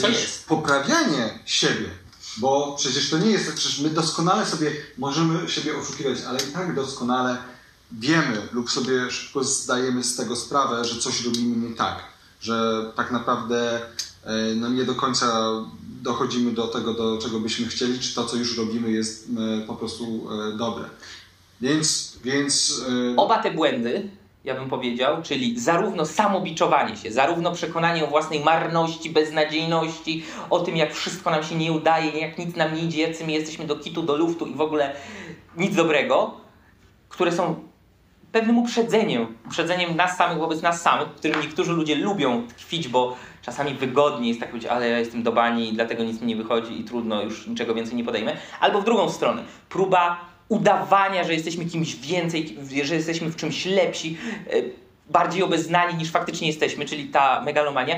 poprawianie 0.47 1.39
siebie. 1.45 1.89
Bo 2.37 2.75
przecież 2.79 3.09
to 3.09 3.17
nie 3.17 3.31
jest 3.31 3.45
tak, 3.45 3.55
przecież 3.55 3.79
my 3.79 3.89
doskonale 3.89 4.45
sobie 4.45 4.71
możemy 4.97 5.49
siebie 5.49 5.77
oszukiwać, 5.77 6.17
ale 6.27 6.39
i 6.43 6.51
tak 6.51 6.75
doskonale 6.75 7.37
wiemy 7.91 8.47
lub 8.51 8.71
sobie 8.71 9.11
szybko 9.11 9.43
zdajemy 9.43 10.03
z 10.03 10.15
tego 10.15 10.35
sprawę, 10.35 10.85
że 10.85 11.01
coś 11.01 11.25
robimy 11.25 11.69
nie 11.69 11.75
tak. 11.75 12.14
Że 12.45 12.85
tak 12.95 13.11
naprawdę 13.11 13.81
e, 14.23 14.55
no 14.55 14.69
nie 14.69 14.83
do 14.83 14.95
końca 14.95 15.51
dochodzimy 16.01 16.51
do 16.51 16.67
tego, 16.67 16.93
do 16.93 17.17
czego 17.17 17.39
byśmy 17.39 17.67
chcieli, 17.67 17.99
czy 17.99 18.15
to, 18.15 18.25
co 18.25 18.37
już 18.37 18.57
robimy, 18.57 18.91
jest 18.91 19.29
e, 19.29 19.67
po 19.67 19.75
prostu 19.75 20.27
e, 20.53 20.57
dobre. 20.57 20.83
Więc, 21.61 22.17
więc 22.23 22.81
Oba 23.17 23.37
te 23.37 23.51
błędy, 23.51 24.09
ja 24.43 24.55
bym 24.55 24.69
powiedział, 24.69 25.21
czyli 25.23 25.59
zarówno 25.59 26.05
samobiczowanie 26.05 26.97
się, 26.97 27.11
zarówno 27.11 27.51
przekonanie 27.51 28.05
o 28.05 28.07
własnej 28.07 28.43
marności, 28.43 29.09
beznadziejności, 29.09 30.23
o 30.49 30.59
tym 30.59 30.77
jak 30.77 30.93
wszystko 30.93 31.31
nam 31.31 31.43
się 31.43 31.55
nie 31.55 31.71
udaje, 31.71 32.11
jak 32.11 32.37
nic 32.37 32.55
nam 32.55 32.75
nie 32.75 32.81
idzie, 32.81 33.01
jacy 33.01 33.25
my 33.25 33.31
jesteśmy 33.31 33.67
do 33.67 33.75
kitu, 33.75 34.03
do 34.03 34.17
luftu 34.17 34.45
i 34.45 34.55
w 34.55 34.61
ogóle 34.61 34.95
nic 35.57 35.75
dobrego, 35.75 36.33
które 37.09 37.31
są 37.31 37.74
pewnym 38.35 38.57
uprzedzeniem, 38.57 39.37
uprzedzeniem 39.45 39.95
nas 39.95 40.17
samych 40.17 40.37
wobec 40.37 40.61
nas 40.61 40.81
samych, 40.81 41.07
w 41.07 41.11
którym 41.11 41.41
niektórzy 41.41 41.71
ludzie 41.71 41.95
lubią 41.95 42.47
tkwić, 42.47 42.87
bo 42.87 43.15
czasami 43.41 43.73
wygodniej 43.73 44.27
jest 44.27 44.39
tak 44.39 44.49
powiedzieć, 44.49 44.71
ale 44.71 44.89
ja 44.89 44.99
jestem 44.99 45.23
do 45.23 45.31
bani 45.31 45.69
i 45.69 45.73
dlatego 45.73 46.03
nic 46.03 46.21
mi 46.21 46.27
nie 46.27 46.35
wychodzi 46.35 46.79
i 46.79 46.83
trudno, 46.83 47.21
już 47.21 47.47
niczego 47.47 47.73
więcej 47.73 47.95
nie 47.95 48.03
podejmę. 48.03 48.37
Albo 48.59 48.81
w 48.81 48.85
drugą 48.85 49.09
stronę, 49.09 49.43
próba 49.69 50.19
udawania, 50.49 51.23
że 51.23 51.33
jesteśmy 51.33 51.65
kimś 51.65 51.95
więcej, 51.95 52.57
że 52.83 52.95
jesteśmy 52.95 53.29
w 53.29 53.35
czymś 53.35 53.65
lepsi, 53.65 54.17
e, 54.47 54.61
bardziej 55.09 55.43
obeznani 55.43 55.95
niż 55.95 56.11
faktycznie 56.11 56.47
jesteśmy, 56.47 56.85
czyli 56.85 57.05
ta 57.05 57.41
megalomania. 57.41 57.95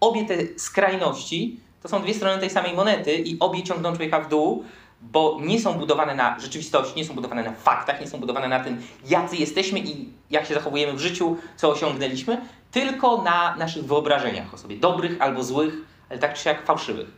Obie 0.00 0.24
te 0.24 0.34
skrajności 0.56 1.60
to 1.82 1.88
są 1.88 2.02
dwie 2.02 2.14
strony 2.14 2.40
tej 2.40 2.50
samej 2.50 2.74
monety 2.74 3.14
i 3.14 3.38
obie 3.38 3.62
ciągną 3.62 3.90
człowieka 3.90 4.20
w 4.20 4.28
dół, 4.28 4.64
bo 5.12 5.38
nie 5.42 5.60
są 5.60 5.72
budowane 5.74 6.14
na 6.14 6.40
rzeczywistości, 6.40 6.92
nie 6.96 7.04
są 7.04 7.14
budowane 7.14 7.42
na 7.44 7.52
faktach, 7.52 8.00
nie 8.00 8.08
są 8.08 8.18
budowane 8.18 8.48
na 8.48 8.60
tym, 8.64 8.82
jacy 9.08 9.36
jesteśmy 9.36 9.78
i 9.78 10.08
jak 10.30 10.46
się 10.46 10.54
zachowujemy 10.54 10.92
w 10.92 11.00
życiu, 11.00 11.36
co 11.56 11.70
osiągnęliśmy, 11.70 12.40
tylko 12.70 13.22
na 13.22 13.56
naszych 13.56 13.84
wyobrażeniach 13.84 14.54
o 14.54 14.58
sobie, 14.58 14.76
dobrych 14.76 15.20
albo 15.22 15.44
złych, 15.44 15.74
ale 16.10 16.18
tak 16.18 16.34
czy 16.34 16.42
siak 16.42 16.66
fałszywych. 16.66 17.08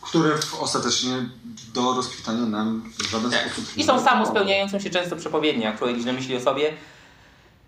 które 0.00 0.34
ostatecznie 0.60 1.28
do 1.74 1.94
rozkwitania 1.94 2.40
nam 2.46 2.90
w 2.98 3.10
żaden 3.10 3.30
Tak. 3.30 3.40
sposób 3.52 3.76
I 3.76 3.78
nie 3.78 3.84
są 3.84 3.92
pomogą. 3.92 4.10
samo 4.10 4.26
spełniającą 4.26 4.78
się 4.80 4.90
często 4.90 5.16
przepowiednie, 5.16 5.64
jak 5.64 5.78
człowiek 5.78 5.96
źle 5.98 6.12
myśli 6.12 6.36
o 6.36 6.40
sobie, 6.40 6.72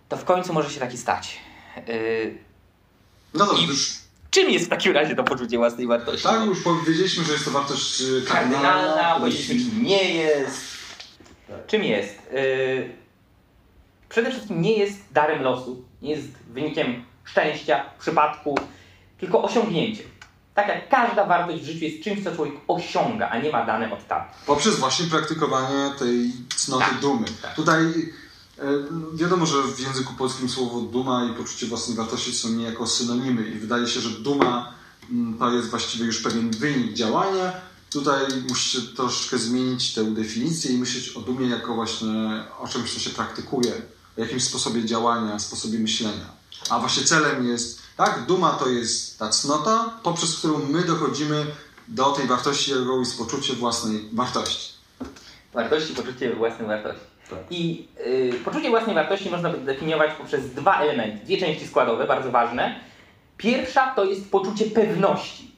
to 0.09 0.17
w 0.17 0.25
końcu 0.25 0.53
może 0.53 0.71
się 0.71 0.81
taki 0.81 0.99
stać. 0.99 1.39
Yy, 1.89 2.39
No 3.35 3.47
dobrze, 3.47 3.63
I- 3.63 3.67
już 3.67 3.95
czym 4.31 4.51
jest 4.51 4.67
w 4.67 4.69
takim 4.69 4.93
razie 4.93 5.15
to 5.17 5.25
poczucie 5.25 5.59
własnej 5.59 5.87
wartości? 5.87 6.23
tak 6.29 6.45
już 6.47 6.61
powiedzieliśmy, 6.63 7.25
że 7.25 7.33
jest 7.33 7.45
to 7.45 7.51
wartość 7.51 8.01
e, 8.01 8.05
kardynalna, 8.29 9.15
powiedzieliśmy 9.19 9.55
czym 9.55 9.85
nie 9.85 10.15
jest. 10.15 10.79
Czym 11.67 11.85
jest? 11.85 12.19
Yy, 12.33 12.91
przede 14.09 14.31
wszystkim 14.31 14.63
nie 14.63 14.73
jest 14.79 14.99
darem 15.13 15.43
losu, 15.43 15.85
nie 16.03 16.11
jest 16.11 16.29
wynikiem 16.51 17.05
szczęścia, 17.25 17.85
przypadku, 18.01 18.59
tylko 19.19 19.43
osiągnięciem. 19.43 20.07
Tak 20.55 20.69
jak 20.69 20.89
każda 20.89 21.25
wartość 21.27 21.63
w 21.63 21.67
życiu 21.67 21.85
jest 21.85 22.03
czymś, 22.05 22.25
co 22.25 22.35
człowiek 22.35 22.55
osiąga, 22.69 23.29
a 23.29 23.39
nie 23.39 23.51
ma 23.51 23.67
dane 23.67 23.93
od 23.93 24.07
tam. 24.09 24.23
Poprzez 24.47 24.79
właśnie 24.79 25.07
praktykowanie 25.07 25.91
tej 25.99 26.33
cnoty 26.57 26.85
Tak, 26.85 27.01
dumy. 27.01 27.27
tak. 27.43 27.55
Tutaj 27.55 27.79
wiadomo, 29.15 29.47
że 29.47 29.63
w 29.63 29.81
języku 29.81 30.15
polskim 30.15 30.49
słowo 30.49 30.81
duma 30.81 31.25
i 31.25 31.35
poczucie 31.35 31.67
własnej 31.67 31.97
wartości 31.97 32.35
są 32.35 32.49
niejako 32.49 32.87
synonimy 32.87 33.51
i 33.51 33.59
wydaje 33.59 33.87
się, 33.87 34.01
że 34.01 34.11
duma 34.11 34.75
mm, 35.11 35.39
to 35.39 35.53
jest 35.53 35.71
właściwie 35.71 36.05
już 36.05 36.21
pewien 36.21 36.51
wynik 36.51 36.93
działania. 36.93 37.53
Tutaj 37.91 38.27
musicie 38.49 38.89
troszeczkę 38.97 39.39
zmienić 39.39 39.95
tę 39.95 40.05
definicję 40.05 40.73
i 40.73 40.79
myśleć 40.79 41.09
o 41.09 41.21
dumie 41.21 41.49
jako 41.49 41.75
właśnie 41.75 42.45
o 42.59 42.69
czymś, 42.69 42.95
co 42.95 43.01
się 43.01 43.11
praktykuje, 43.11 43.73
o 44.19 44.21
jakimś 44.21 44.45
sposobie 44.45 44.85
działania, 44.85 45.39
sposobie 45.39 45.79
myślenia. 45.79 46.39
A 46.71 46.79
właśnie 46.79 47.03
celem 47.03 47.49
jest, 47.49 47.81
tak, 47.97 48.27
duma 48.27 48.51
to 48.51 48.69
jest 48.69 49.19
ta 49.19 49.29
cnota, 49.29 50.01
poprzez 50.03 50.39
którą 50.39 50.59
my 50.69 50.83
dochodzimy 50.83 51.47
do 51.89 52.05
tej 52.05 52.27
wartości, 52.27 52.71
jaką 52.71 52.99
jest 52.99 53.19
poczucie 53.19 53.55
własnej 53.55 54.09
wartości. 54.13 54.73
Wartości, 55.55 55.95
poczucie 55.95 56.35
własnej 56.35 56.69
wartości. 56.69 57.18
Tak. 57.31 57.39
I 57.51 57.89
y, 58.07 58.33
poczucie 58.45 58.71
własnej 58.71 58.95
wartości 58.95 59.31
można 59.31 59.51
definiować 59.53 60.11
poprzez 60.19 60.55
dwa 60.55 60.81
elementy, 60.81 61.25
dwie 61.25 61.37
części 61.39 61.67
składowe, 61.67 62.07
bardzo 62.07 62.31
ważne. 62.31 62.75
Pierwsza 63.37 63.93
to 63.97 64.05
jest 64.05 64.31
poczucie 64.31 64.65
pewności. 64.65 65.51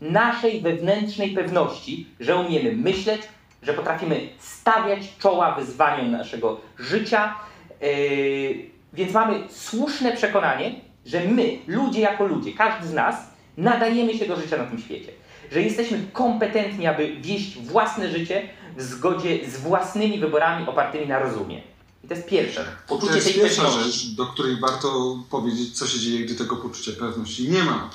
Naszej 0.00 0.60
wewnętrznej 0.60 1.30
pewności, 1.30 2.06
że 2.20 2.36
umiemy 2.36 2.72
myśleć, 2.72 3.22
że 3.62 3.74
potrafimy 3.74 4.28
stawiać 4.38 5.16
czoła 5.18 5.54
wyzwaniom 5.54 6.10
naszego 6.10 6.60
życia. 6.78 7.34
Yy, 7.80 8.72
więc 8.92 9.12
mamy 9.12 9.40
słuszne 9.48 10.12
przekonanie, 10.12 10.72
że 11.06 11.24
my, 11.24 11.58
ludzie 11.66 12.00
jako 12.00 12.26
ludzie, 12.26 12.52
każdy 12.52 12.86
z 12.86 12.92
nas, 12.92 13.16
nadajemy 13.56 14.18
się 14.18 14.26
do 14.26 14.36
życia 14.36 14.56
na 14.56 14.64
tym 14.64 14.78
świecie. 14.78 15.12
Że 15.52 15.62
jesteśmy 15.62 15.98
kompetentni, 16.12 16.86
aby 16.86 17.16
wieść 17.16 17.58
własne 17.58 18.08
życie 18.08 18.42
w 18.76 18.82
zgodzie 18.82 19.50
z 19.50 19.56
własnymi 19.60 20.20
wyborami 20.20 20.68
opartymi 20.68 21.06
na 21.06 21.18
rozumie. 21.18 21.62
I 22.04 22.08
to 22.08 22.14
jest 22.14 22.26
pierwsze. 22.28 22.64
To 22.86 22.94
Poczucie 22.94 23.14
jest 23.14 23.26
tej 23.26 23.34
pierwsza 23.34 23.62
pewności. 23.62 23.92
rzecz, 23.92 24.16
do 24.16 24.26
której 24.26 24.60
warto 24.60 25.18
powiedzieć, 25.30 25.78
co 25.78 25.86
się 25.86 25.98
dzieje, 25.98 26.24
gdy 26.26 26.34
tego 26.34 26.56
poczucia 26.56 26.92
pewności 26.98 27.48
nie 27.48 27.64
ma. 27.64 27.90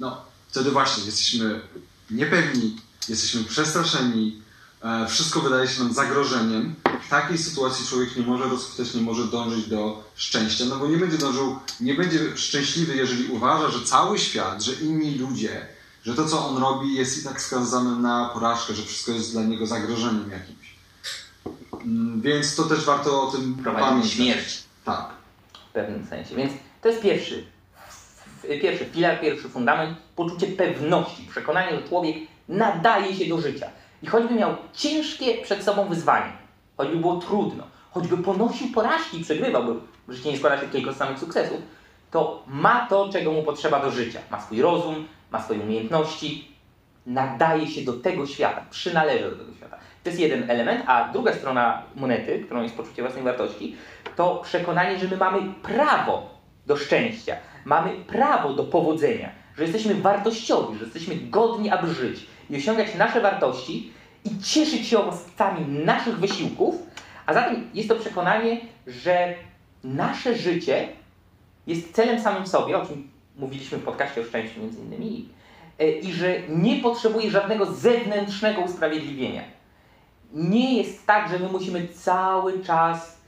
No, 0.00 0.16
wtedy 0.48 0.70
właśnie 0.70 1.04
jesteśmy 1.04 1.60
niepewni, 2.10 2.76
jesteśmy 3.08 3.44
przestraszeni, 3.44 4.42
e, 4.82 5.06
wszystko 5.08 5.40
wydaje 5.40 5.68
się 5.68 5.82
nam 5.82 5.92
zagrożeniem. 5.92 6.74
W 7.06 7.08
takiej 7.10 7.38
sytuacji 7.38 7.86
człowiek 7.86 8.16
nie 8.16 8.22
może 8.22 8.44
rozkwitać, 8.44 8.94
nie 8.94 9.02
może 9.02 9.24
dążyć 9.24 9.66
do 9.66 10.04
szczęścia, 10.14 10.64
no 10.64 10.76
bo 10.76 10.86
nie 10.86 10.96
będzie 10.96 11.18
dążył, 11.18 11.58
nie 11.80 11.94
będzie 11.94 12.36
szczęśliwy, 12.36 12.96
jeżeli 12.96 13.28
uważa, 13.28 13.70
że 13.70 13.84
cały 13.84 14.18
świat, 14.18 14.62
że 14.62 14.72
inni 14.72 15.14
ludzie, 15.18 15.66
że 16.08 16.14
to, 16.14 16.24
co 16.24 16.46
on 16.48 16.58
robi, 16.58 16.94
jest 16.94 17.22
i 17.22 17.24
tak 17.24 17.40
skazane 17.42 17.90
na 17.96 18.30
porażkę, 18.34 18.74
że 18.74 18.82
wszystko 18.82 19.12
jest 19.12 19.32
dla 19.32 19.42
niego 19.42 19.66
zagrożeniem 19.66 20.30
jakimś. 20.30 20.74
Mm, 21.84 22.20
Więc 22.20 22.56
to 22.56 22.62
też 22.62 22.84
warto 22.84 23.22
o 23.22 23.26
tym 23.32 23.54
Prowadzi 23.54 23.84
pamiętać. 23.84 24.10
śmierć. 24.12 24.62
Tak. 24.84 25.08
w 25.70 25.72
pewnym 25.72 26.06
sensie. 26.06 26.36
Więc 26.36 26.52
to 26.82 26.88
jest 26.88 27.02
pierwszy, 27.02 27.44
pierwszy 28.62 28.84
filar, 28.84 29.20
pierwszy 29.20 29.48
fundament, 29.48 29.98
poczucie 30.16 30.46
pewności, 30.46 31.22
przekonanie, 31.30 31.76
że 31.80 31.88
człowiek 31.88 32.16
nadaje 32.48 33.16
się 33.16 33.26
do 33.28 33.40
życia. 33.40 33.70
I 34.02 34.06
choćby 34.06 34.34
miał 34.34 34.56
ciężkie 34.74 35.42
przed 35.42 35.64
sobą 35.64 35.88
wyzwanie, 35.88 36.32
choćby 36.76 36.96
było 36.96 37.16
trudno, 37.16 37.64
choćby 37.90 38.18
ponosił 38.18 38.68
porażki 38.68 39.20
i 39.20 39.24
przegrywał, 39.24 39.64
bo 39.64 40.12
życie 40.12 40.32
nie 40.32 40.38
składa 40.38 40.60
się 40.60 40.66
tylko 40.68 40.92
z 40.92 40.96
samych 40.96 41.18
sukcesów, 41.18 41.58
to 42.10 42.42
ma 42.46 42.86
to, 42.90 43.08
czego 43.12 43.32
mu 43.32 43.42
potrzeba 43.42 43.82
do 43.82 43.90
życia. 43.90 44.20
Ma 44.30 44.40
swój 44.40 44.62
rozum, 44.62 45.06
ma 45.30 45.42
swoje 45.42 45.60
umiejętności, 45.60 46.48
nadaje 47.06 47.66
się 47.66 47.82
do 47.84 47.92
tego 47.92 48.26
świata, 48.26 48.64
przynależy 48.70 49.30
do 49.30 49.36
tego 49.36 49.54
świata. 49.56 49.76
To 50.04 50.10
jest 50.10 50.20
jeden 50.20 50.50
element, 50.50 50.82
a 50.86 51.08
druga 51.12 51.32
strona 51.32 51.82
monety, 51.96 52.40
którą 52.44 52.62
jest 52.62 52.74
poczucie 52.74 53.02
własnej 53.02 53.24
wartości, 53.24 53.76
to 54.16 54.40
przekonanie, 54.44 54.98
że 54.98 55.08
my 55.08 55.16
mamy 55.16 55.54
prawo 55.62 56.30
do 56.66 56.76
szczęścia, 56.76 57.36
mamy 57.64 57.90
prawo 58.06 58.52
do 58.52 58.64
powodzenia, 58.64 59.30
że 59.56 59.62
jesteśmy 59.62 59.94
wartościowi, 59.94 60.78
że 60.78 60.84
jesteśmy 60.84 61.14
godni, 61.16 61.70
aby 61.70 61.94
żyć 61.94 62.26
i 62.50 62.56
osiągać 62.56 62.94
nasze 62.94 63.20
wartości 63.20 63.92
i 64.24 64.38
cieszyć 64.38 64.86
się 64.86 64.98
owocami 64.98 65.66
naszych 65.84 66.18
wysiłków, 66.18 66.74
a 67.26 67.34
zatem 67.34 67.70
jest 67.74 67.88
to 67.88 67.94
przekonanie, 67.94 68.60
że 68.86 69.34
nasze 69.84 70.34
życie 70.34 70.88
jest 71.66 71.94
celem 71.94 72.20
samym 72.20 72.46
sobie, 72.46 72.78
o 72.78 72.86
czym 72.86 73.10
mówiliśmy 73.38 73.78
w 73.78 73.84
podcaście 73.84 74.20
o 74.20 74.24
szczęściu 74.24 74.60
między 74.60 74.80
innymi, 74.80 75.28
e, 75.78 75.90
i 75.90 76.12
że 76.12 76.34
nie 76.48 76.76
potrzebuje 76.76 77.30
żadnego 77.30 77.66
zewnętrznego 77.66 78.62
usprawiedliwienia. 78.62 79.42
Nie 80.32 80.76
jest 80.76 81.06
tak, 81.06 81.30
że 81.30 81.38
my 81.38 81.48
musimy 81.48 81.88
cały 81.88 82.64
czas 82.64 83.18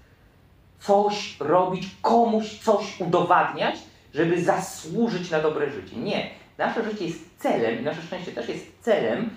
coś 0.80 1.36
robić, 1.40 1.88
komuś 2.02 2.58
coś 2.58 3.00
udowadniać, 3.00 3.76
żeby 4.14 4.42
zasłużyć 4.42 5.30
na 5.30 5.40
dobre 5.40 5.70
życie. 5.70 5.96
Nie. 5.96 6.30
Nasze 6.58 6.84
życie 6.84 7.04
jest 7.04 7.38
celem 7.38 7.80
i 7.80 7.82
nasze 7.82 8.02
szczęście 8.02 8.32
też 8.32 8.48
jest 8.48 8.66
celem, 8.80 9.30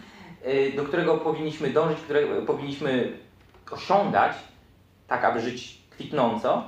y, 0.47 0.73
do 0.75 0.83
którego 0.83 1.17
powinniśmy 1.17 1.69
dążyć, 1.69 1.99
którego 1.99 2.41
powinniśmy 2.41 3.17
osiągać, 3.71 4.33
tak 5.07 5.23
aby 5.23 5.41
żyć 5.41 5.77
kwitnąco 5.89 6.63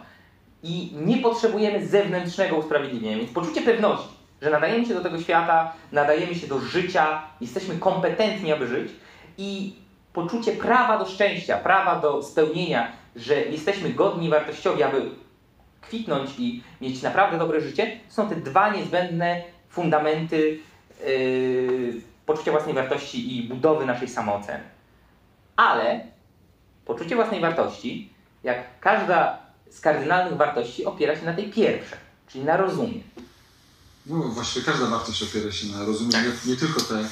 i 0.65 0.91
nie 0.95 1.17
potrzebujemy 1.17 1.87
zewnętrznego 1.87 2.55
usprawiedliwienia. 2.55 3.17
Więc 3.17 3.31
poczucie 3.31 3.61
pewności, 3.61 4.15
że 4.41 4.49
nadajemy 4.49 4.85
się 4.85 4.93
do 4.93 5.01
tego 5.01 5.21
świata, 5.21 5.73
nadajemy 5.91 6.35
się 6.35 6.47
do 6.47 6.59
życia, 6.59 7.21
jesteśmy 7.41 7.77
kompetentni, 7.77 8.53
aby 8.53 8.67
żyć 8.67 8.91
i 9.37 9.75
poczucie 10.13 10.51
prawa 10.51 10.97
do 10.97 11.05
szczęścia, 11.05 11.57
prawa 11.57 11.99
do 11.99 12.23
spełnienia, 12.23 12.91
że 13.15 13.41
jesteśmy 13.41 13.89
godni 13.89 14.29
wartościowi, 14.29 14.83
aby 14.83 15.01
kwitnąć 15.81 16.29
i 16.39 16.63
mieć 16.81 17.01
naprawdę 17.01 17.37
dobre 17.37 17.61
życie, 17.61 17.99
są 18.07 18.29
te 18.29 18.35
dwa 18.35 18.69
niezbędne 18.69 19.43
fundamenty 19.69 20.59
yy, 21.05 21.93
poczucia 22.25 22.51
własnej 22.51 22.75
wartości 22.75 23.37
i 23.37 23.43
budowy 23.43 23.85
naszej 23.85 24.07
samooceny. 24.07 24.63
Ale 25.55 26.05
poczucie 26.85 27.15
własnej 27.15 27.41
wartości, 27.41 28.09
jak 28.43 28.79
każda 28.79 29.44
z 29.77 29.81
kardynalnych 29.81 30.37
wartości, 30.37 30.85
opiera 30.85 31.15
się 31.15 31.25
na 31.25 31.33
tej 31.33 31.51
pierwszej, 31.51 31.97
czyli 32.27 32.43
na 32.43 32.57
rozumie. 32.57 33.03
No 34.05 34.15
właściwie 34.15 34.65
każda 34.65 34.87
wartość 34.87 35.23
opiera 35.23 35.51
się 35.51 35.67
na 35.67 35.85
rozumie, 35.85 36.11
nie, 36.11 36.51
nie 36.51 36.59
tylko 36.59 36.81
te 36.81 37.09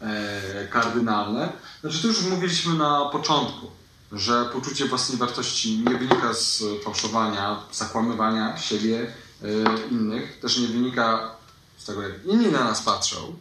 e, 0.00 0.68
kardynalne. 0.68 1.52
Znaczy 1.80 2.02
to 2.02 2.08
już 2.08 2.22
mówiliśmy 2.22 2.74
na 2.74 3.08
początku, 3.12 3.70
że 4.12 4.44
poczucie 4.52 4.86
własnej 4.86 5.18
wartości 5.18 5.78
nie 5.78 5.98
wynika 5.98 6.34
z 6.34 6.62
fałszowania, 6.84 7.62
zakłamywania 7.72 8.58
siebie, 8.58 9.12
e, 9.42 9.46
innych, 9.90 10.40
też 10.40 10.58
nie 10.58 10.68
wynika 10.68 11.30
z 11.78 11.84
tego, 11.84 12.02
jak 12.02 12.24
inni 12.24 12.46
na 12.46 12.64
nas 12.64 12.82
patrzą, 12.82 13.36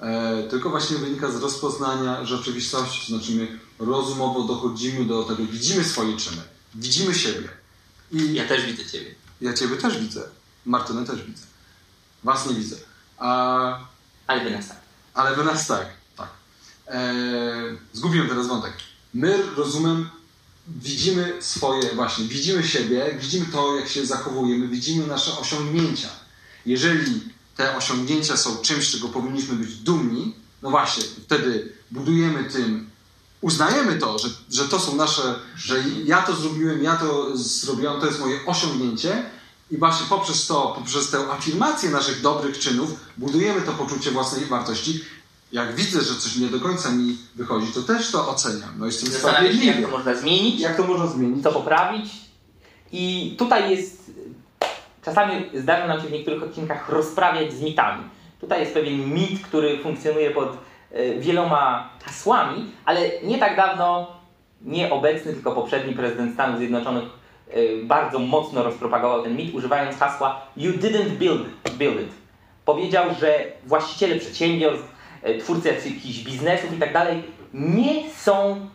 e, 0.00 0.42
tylko 0.42 0.70
właśnie 0.70 0.96
wynika 0.96 1.30
z 1.30 1.42
rozpoznania 1.42 2.24
rzeczywistości, 2.24 3.00
to 3.12 3.18
znaczy 3.18 3.32
my 3.32 3.58
rozumowo 3.78 4.42
dochodzimy 4.42 5.04
do 5.04 5.24
tego, 5.24 5.42
widzimy 5.42 5.84
swoje 5.84 6.16
czyny, 6.16 6.42
widzimy 6.74 7.14
siebie. 7.14 7.59
I 8.12 8.34
Ja 8.34 8.48
też 8.48 8.66
widzę 8.66 8.86
Ciebie. 8.86 9.14
ja 9.40 9.52
Ciebie 9.54 9.76
też 9.76 9.98
widzę, 9.98 10.22
Martynę 10.66 11.06
też 11.06 11.22
widzę. 11.22 11.42
Was 12.24 12.46
nie 12.46 12.54
widzę. 12.54 12.76
A, 13.18 13.78
Ale 14.26 14.44
Wy 14.44 14.50
nas 14.50 14.68
tak. 14.68 14.76
ale 15.14 15.36
wy 15.36 15.44
nas 15.44 15.66
tak. 15.66 15.86
tak. 16.16 16.28
Eee, 16.86 17.78
zgubiłem 17.92 18.28
teraz 18.28 18.46
wątek. 18.46 18.72
My 19.14 19.42
rozumem 19.56 20.10
widzimy 20.68 21.36
swoje, 21.40 21.94
właśnie, 21.94 22.24
widzimy 22.24 22.64
siebie, 22.68 23.16
widzimy 23.20 23.46
to, 23.46 23.76
jak 23.76 23.88
się 23.88 24.06
zachowujemy, 24.06 24.68
widzimy 24.68 25.06
nasze 25.06 25.38
osiągnięcia. 25.38 26.08
Jeżeli 26.66 27.20
te 27.56 27.76
osiągnięcia 27.76 28.36
są 28.36 28.56
czymś, 28.56 28.90
czego 28.90 29.08
powinniśmy 29.08 29.54
być 29.56 29.74
dumni, 29.74 30.34
no 30.62 30.70
właśnie, 30.70 31.02
wtedy 31.24 31.72
budujemy 31.90 32.44
tym, 32.44 32.89
uznajemy 33.40 33.98
to, 33.98 34.18
że, 34.18 34.28
że 34.50 34.68
to 34.68 34.78
są 34.80 34.96
nasze, 34.96 35.34
że 35.56 35.74
ja 36.04 36.22
to 36.22 36.34
zrobiłem, 36.34 36.82
ja 36.82 36.96
to 36.96 37.36
zrobiłam, 37.36 38.00
to 38.00 38.06
jest 38.06 38.20
moje 38.20 38.46
osiągnięcie 38.46 39.22
i 39.70 39.76
właśnie 39.76 40.06
poprzez 40.08 40.46
to, 40.46 40.74
poprzez 40.78 41.10
tę 41.10 41.18
afirmację 41.18 41.90
naszych 41.90 42.20
dobrych 42.20 42.58
czynów 42.58 42.90
budujemy 43.16 43.60
to 43.62 43.72
poczucie 43.72 44.10
własnej 44.10 44.44
wartości. 44.44 45.04
Jak 45.52 45.74
widzę, 45.74 46.00
że 46.00 46.14
coś 46.14 46.36
nie 46.36 46.46
do 46.48 46.60
końca 46.60 46.90
mi 46.90 47.16
wychodzi, 47.34 47.66
to 47.72 47.82
też 47.82 48.10
to 48.10 48.28
oceniam. 48.28 48.70
No 48.78 48.86
jestem 48.86 49.06
się, 49.08 49.12
jak 49.12 49.22
sprawiedliwy. 49.22 49.82
to 49.82 49.88
można 49.88 50.14
zmienić, 50.14 50.60
Jak 50.60 50.76
to 50.76 50.84
można 50.84 51.06
zmienić? 51.06 51.42
co 51.42 51.52
poprawić. 51.52 52.10
I 52.92 53.34
tutaj 53.38 53.70
jest, 53.70 54.10
czasami 55.04 55.44
zdarza 55.54 55.86
nam 55.86 56.00
się 56.00 56.08
w 56.08 56.12
niektórych 56.12 56.42
odcinkach 56.42 56.88
rozprawiać 56.88 57.52
z 57.52 57.60
mitami. 57.60 58.04
Tutaj 58.40 58.60
jest 58.60 58.72
pewien 58.74 59.14
mit, 59.14 59.42
który 59.46 59.82
funkcjonuje 59.82 60.30
pod 60.30 60.58
wieloma 61.18 61.88
hasłami, 62.04 62.66
ale 62.84 63.00
nie 63.22 63.38
tak 63.38 63.56
dawno, 63.56 64.06
nie 64.62 64.90
obecny, 64.90 65.32
tylko 65.32 65.52
poprzedni 65.52 65.94
prezydent 65.94 66.34
Stanów 66.34 66.58
Zjednoczonych 66.58 67.04
e, 67.04 67.84
bardzo 67.84 68.18
mocno 68.18 68.62
rozpropagował 68.62 69.22
ten 69.22 69.36
mit, 69.36 69.54
używając 69.54 69.96
hasła 69.96 70.40
You 70.56 70.72
didn't 70.72 71.10
build, 71.10 71.46
build 71.78 72.00
it. 72.00 72.12
Powiedział, 72.64 73.04
że 73.20 73.44
właściciele 73.66 74.16
przedsiębiorstw, 74.16 74.94
e, 75.22 75.38
twórcy 75.38 75.68
jakichś 75.68 76.18
biznesów 76.18 76.76
i 76.76 76.80
tak 76.80 76.92
nie 77.54 78.10
są 78.10 78.66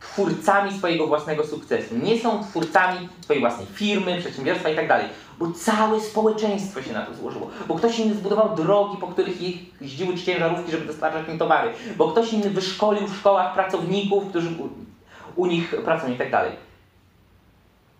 twórcami 0.00 0.78
swojego 0.78 1.06
własnego 1.06 1.44
sukcesu, 1.44 1.96
nie 1.96 2.20
są 2.20 2.44
twórcami 2.44 3.08
swojej 3.20 3.40
własnej 3.40 3.66
firmy, 3.66 4.18
przedsiębiorstwa 4.20 4.68
i 4.68 4.76
tak 4.76 4.88
bo 5.38 5.50
całe 5.52 6.00
społeczeństwo 6.00 6.82
się 6.82 6.92
na 6.92 7.06
to 7.06 7.14
złożyło, 7.14 7.50
bo 7.68 7.74
ktoś 7.74 7.98
inny 7.98 8.14
zbudował 8.14 8.54
drogi, 8.56 8.96
po 9.00 9.06
których 9.06 9.42
je- 9.42 9.52
jeździły 9.80 10.16
ciężarówki, 10.16 10.70
żeby 10.70 10.84
dostarczać 10.86 11.28
im 11.28 11.38
towary, 11.38 11.72
bo 11.96 12.08
ktoś 12.08 12.32
inny 12.32 12.50
wyszkolił 12.50 13.06
w 13.06 13.16
szkołach 13.16 13.54
pracowników, 13.54 14.28
którzy 14.28 14.48
u, 14.48 14.68
u 15.42 15.46
nich 15.46 15.74
pracują 15.84 16.14
i 16.14 16.16
tak 16.16 16.30
dalej. 16.30 16.52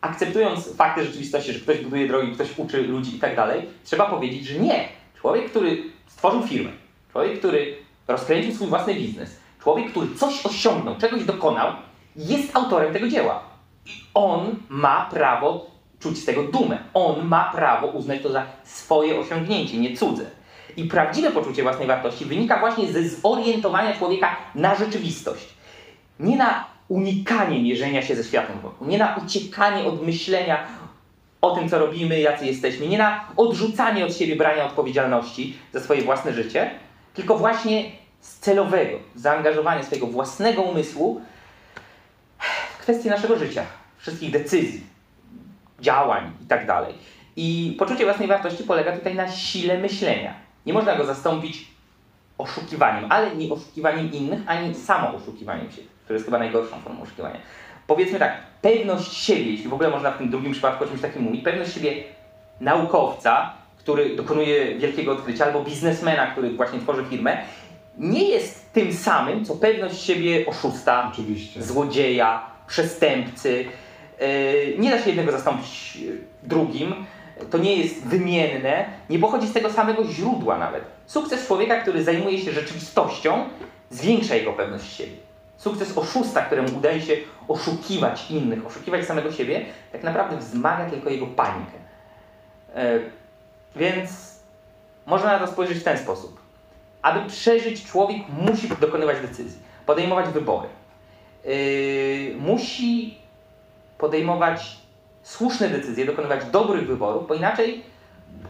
Akceptując 0.00 0.76
fakty 0.76 1.04
rzeczywistości, 1.04 1.52
że 1.52 1.60
ktoś 1.60 1.78
buduje 1.78 2.08
drogi, 2.08 2.32
ktoś 2.32 2.58
uczy 2.58 2.82
ludzi 2.82 3.16
i 3.16 3.18
tak 3.18 3.36
dalej, 3.36 3.68
trzeba 3.84 4.06
powiedzieć, 4.06 4.46
że 4.46 4.58
nie. 4.58 4.88
Człowiek, 5.20 5.50
który 5.50 5.82
stworzył 6.06 6.42
firmę, 6.42 6.70
człowiek, 7.12 7.38
który 7.38 7.76
rozkręcił 8.08 8.54
swój 8.54 8.68
własny 8.68 8.94
biznes, 8.94 9.36
człowiek, 9.62 9.90
który 9.90 10.14
coś 10.14 10.46
osiągnął, 10.46 10.96
czegoś 10.96 11.24
dokonał, 11.24 11.72
jest 12.16 12.56
autorem 12.56 12.92
tego 12.92 13.08
dzieła. 13.08 13.40
I 13.86 13.90
on 14.14 14.56
ma 14.68 15.08
prawo 15.10 15.66
czuć 16.06 16.18
z 16.18 16.24
tego 16.24 16.42
dumę. 16.42 16.78
On 16.94 17.24
ma 17.24 17.52
prawo 17.54 17.86
uznać 17.86 18.22
to 18.22 18.32
za 18.32 18.46
swoje 18.64 19.20
osiągnięcie, 19.20 19.78
nie 19.78 19.96
cudze. 19.96 20.24
I 20.76 20.84
prawdziwe 20.84 21.30
poczucie 21.30 21.62
własnej 21.62 21.88
wartości 21.88 22.24
wynika 22.24 22.60
właśnie 22.60 22.92
ze 22.92 23.08
zorientowania 23.08 23.92
człowieka 23.96 24.36
na 24.54 24.74
rzeczywistość. 24.74 25.48
Nie 26.20 26.36
na 26.36 26.64
unikanie 26.88 27.62
mierzenia 27.62 28.02
się 28.02 28.16
ze 28.16 28.24
światem 28.24 28.60
wokół, 28.60 28.88
nie 28.88 28.98
na 28.98 29.16
uciekanie 29.24 29.84
od 29.84 30.06
myślenia 30.06 30.66
o 31.42 31.50
tym, 31.50 31.68
co 31.68 31.78
robimy, 31.78 32.20
jacy 32.20 32.46
jesteśmy, 32.46 32.88
nie 32.88 32.98
na 32.98 33.24
odrzucanie 33.36 34.06
od 34.06 34.16
siebie 34.16 34.36
brania 34.36 34.66
odpowiedzialności 34.66 35.56
za 35.72 35.80
swoje 35.80 36.02
własne 36.02 36.32
życie, 36.32 36.70
tylko 37.14 37.38
właśnie 37.38 37.90
z 38.20 38.38
celowego 38.38 38.98
zaangażowania 39.14 39.82
swojego 39.82 40.06
własnego 40.06 40.62
umysłu 40.62 41.20
w 42.78 42.78
kwestie 42.78 43.10
naszego 43.10 43.38
życia, 43.38 43.62
wszystkich 43.98 44.30
decyzji, 44.30 44.95
działań 45.80 46.32
i 46.44 46.46
tak 46.46 46.66
dalej. 46.66 46.94
I 47.36 47.76
poczucie 47.78 48.04
własnej 48.04 48.28
wartości 48.28 48.64
polega 48.64 48.92
tutaj 48.92 49.14
na 49.14 49.28
sile 49.28 49.78
myślenia. 49.78 50.34
Nie 50.66 50.72
można 50.72 50.96
go 50.96 51.04
zastąpić 51.04 51.66
oszukiwaniem, 52.38 53.12
ale 53.12 53.36
nie 53.36 53.52
oszukiwaniem 53.52 54.12
innych, 54.12 54.40
ani 54.46 54.74
samo 54.74 55.14
oszukiwaniem 55.14 55.70
się, 55.70 55.82
które 56.04 56.16
jest 56.16 56.24
chyba 56.24 56.38
najgorszą 56.38 56.80
formą 56.80 57.02
oszukiwania. 57.02 57.38
Powiedzmy 57.86 58.18
tak, 58.18 58.36
pewność 58.62 59.12
siebie, 59.12 59.50
jeśli 59.50 59.68
w 59.68 59.74
ogóle 59.74 59.90
można 59.90 60.10
w 60.10 60.18
tym 60.18 60.30
drugim 60.30 60.52
przypadku 60.52 60.84
o 60.84 60.86
czymś 60.86 61.00
takim 61.00 61.22
mówić, 61.22 61.44
pewność 61.44 61.74
siebie 61.74 62.04
naukowca, 62.60 63.52
który 63.78 64.16
dokonuje 64.16 64.78
wielkiego 64.78 65.12
odkrycia, 65.12 65.44
albo 65.44 65.64
biznesmena, 65.64 66.26
który 66.26 66.50
właśnie 66.50 66.78
tworzy 66.78 67.04
firmę, 67.04 67.38
nie 67.98 68.28
jest 68.28 68.72
tym 68.72 68.92
samym, 68.92 69.44
co 69.44 69.54
pewność 69.54 70.02
siebie 70.02 70.46
oszusta, 70.46 71.10
Oczywiście. 71.12 71.62
złodzieja, 71.62 72.42
przestępcy. 72.66 73.64
Yy, 74.20 74.78
Nie 74.78 74.90
da 74.90 74.98
się 75.02 75.06
jednego 75.06 75.32
zastąpić 75.32 75.96
yy, 75.96 76.18
drugim. 76.42 77.06
To 77.50 77.58
nie 77.58 77.76
jest 77.76 78.06
wymienne, 78.06 78.84
nie 79.10 79.18
pochodzi 79.18 79.48
z 79.48 79.52
tego 79.52 79.70
samego 79.72 80.04
źródła 80.04 80.58
nawet. 80.58 80.84
Sukces 81.06 81.46
człowieka, 81.46 81.80
który 81.80 82.04
zajmuje 82.04 82.38
się 82.38 82.52
rzeczywistością, 82.52 83.48
zwiększa 83.90 84.34
jego 84.34 84.52
pewność 84.52 84.96
siebie. 84.96 85.12
Sukces 85.56 85.98
oszusta, 85.98 86.42
któremu 86.42 86.78
udaje 86.78 87.00
się 87.02 87.16
oszukiwać 87.48 88.30
innych, 88.30 88.66
oszukiwać 88.66 89.04
samego 89.06 89.32
siebie, 89.32 89.64
tak 89.92 90.02
naprawdę 90.02 90.36
wzmaga 90.36 90.90
tylko 90.90 91.10
jego 91.10 91.26
panikę. 91.26 91.72
Yy, 92.74 93.02
Więc 93.76 94.36
można 95.06 95.32
na 95.32 95.46
to 95.46 95.52
spojrzeć 95.52 95.78
w 95.78 95.84
ten 95.84 95.98
sposób. 95.98 96.40
aby 97.02 97.30
przeżyć, 97.30 97.84
człowiek 97.84 98.18
musi 98.28 98.68
dokonywać 98.80 99.20
decyzji, 99.20 99.58
podejmować 99.86 100.28
wybory. 100.28 100.68
Musi 102.38 103.18
podejmować 103.98 104.76
słuszne 105.22 105.68
decyzje, 105.68 106.06
dokonywać 106.06 106.44
dobrych 106.44 106.86
wyborów, 106.86 107.28
bo 107.28 107.34
inaczej 107.34 107.82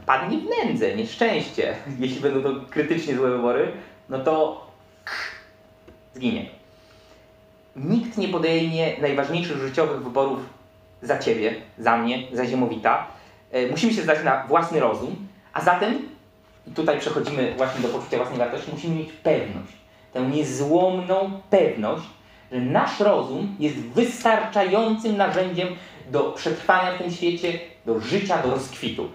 padnie 0.06 0.38
w 0.38 0.44
nędzę, 0.44 0.96
nieszczęście. 0.96 1.76
Jeśli 1.98 2.20
będą 2.20 2.42
to 2.42 2.61
krytycznie 2.70 3.16
złe 3.16 3.30
wybory, 3.30 3.72
no 4.09 4.18
to 4.18 4.66
zginie. 6.14 6.46
Nikt 7.76 8.18
nie 8.18 8.28
podejmie 8.28 9.00
najważniejszych 9.00 9.59
życiowych 9.59 10.04
wyborów 10.04 10.38
za 11.02 11.18
ciebie, 11.18 11.54
za 11.78 11.96
mnie, 11.96 12.22
za 12.32 12.46
ziemowita. 12.46 13.06
E, 13.52 13.66
Musimy 13.66 13.92
się 13.92 14.02
zdać 14.02 14.24
na 14.24 14.46
własny 14.46 14.80
rozum, 14.80 15.16
a 15.52 15.61
zatem, 15.61 16.09
i 16.66 16.70
tutaj 16.70 17.00
przechodzimy 17.00 17.54
właśnie 17.56 17.80
do 17.80 17.88
poczucia 17.88 18.16
własnej 18.16 18.38
wartości, 18.38 18.70
musimy 18.72 18.96
mieć 18.96 19.12
pewność, 19.12 19.72
tę 20.12 20.22
niezłomną 20.22 21.40
pewność, 21.50 22.04
że 22.52 22.61
nasz 22.61 23.00
rozum 23.00 23.56
jest 23.59 23.76
wystarczającym 23.76 25.16
narzędziem 25.16 25.68
do 26.11 26.22
przetrwania 26.22 26.94
w 26.94 26.98
tym 26.98 27.12
świecie, 27.12 27.61
do 27.87 28.00
życia, 28.00 28.42
do 28.42 28.50
rozkwitu. 28.50 29.09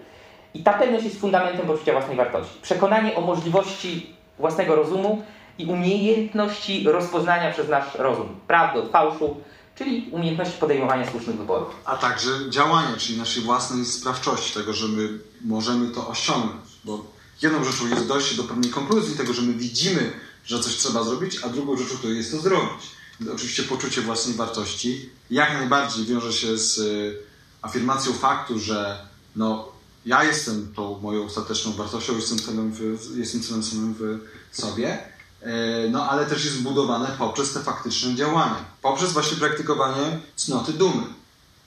I 0.53 0.63
ta 0.63 0.73
pewność 0.73 1.05
jest 1.05 1.19
fundamentem 1.19 1.67
poczucia 1.67 1.91
własnej 1.91 2.17
wartości. 2.17 2.59
Przekonanie 2.61 3.15
o 3.15 3.21
możliwości 3.21 4.15
własnego 4.39 4.75
rozumu 4.75 5.23
i 5.57 5.65
umiejętności 5.65 6.83
rozpoznania 6.83 7.51
przez 7.51 7.69
nasz 7.69 7.95
rozum 7.95 8.39
prawdy 8.47 8.79
od 8.79 8.91
fałszu, 8.91 9.37
czyli 9.75 10.09
umiejętności 10.11 10.59
podejmowania 10.59 11.11
słusznych 11.11 11.37
wyborów. 11.37 11.69
A 11.85 11.97
także 11.97 12.31
działania, 12.49 12.97
czyli 12.97 13.19
naszej 13.19 13.43
własnej 13.43 13.85
sprawczości, 13.85 14.53
tego, 14.53 14.73
że 14.73 14.87
my 14.87 15.09
możemy 15.41 15.91
to 15.95 16.07
osiągnąć. 16.07 16.71
Bo 16.83 17.05
jedną 17.41 17.63
rzeczą 17.63 17.87
jest 17.87 18.07
dojście 18.07 18.35
do 18.35 18.43
pewnej 18.43 18.71
konkluzji, 18.71 19.17
tego, 19.17 19.33
że 19.33 19.41
my 19.41 19.53
widzimy, 19.53 20.11
że 20.45 20.59
coś 20.59 20.75
trzeba 20.75 21.03
zrobić, 21.03 21.39
a 21.43 21.49
drugą 21.49 21.77
rzeczą 21.77 21.95
to 22.01 22.07
jest 22.07 22.31
to 22.31 22.37
zrobić. 22.37 23.00
Oczywiście 23.33 23.63
poczucie 23.63 24.01
własnej 24.01 24.35
wartości 24.35 25.09
jak 25.29 25.53
najbardziej 25.53 26.05
wiąże 26.05 26.33
się 26.33 26.57
z 26.57 26.77
y, 26.77 27.17
afirmacją 27.61 28.13
faktu, 28.13 28.59
że 28.59 29.05
no, 29.35 29.71
ja 30.05 30.23
jestem 30.23 30.73
tą 30.75 30.99
moją 30.99 31.25
ostateczną 31.25 31.71
wartością, 31.71 32.15
jestem 32.15 32.39
celem, 32.39 32.71
w, 32.71 33.17
jestem 33.17 33.41
celem 33.41 33.63
samym 33.63 33.95
w 33.99 34.19
sobie, 34.51 35.11
E, 35.41 35.89
no 35.89 36.09
ale 36.09 36.25
też 36.25 36.45
jest 36.45 36.61
budowane 36.61 37.07
poprzez 37.17 37.53
te 37.53 37.59
faktyczne 37.59 38.15
działania, 38.15 38.65
poprzez 38.81 39.13
właśnie 39.13 39.37
praktykowanie 39.37 40.19
cnoty 40.35 40.73
dumy. 40.73 41.03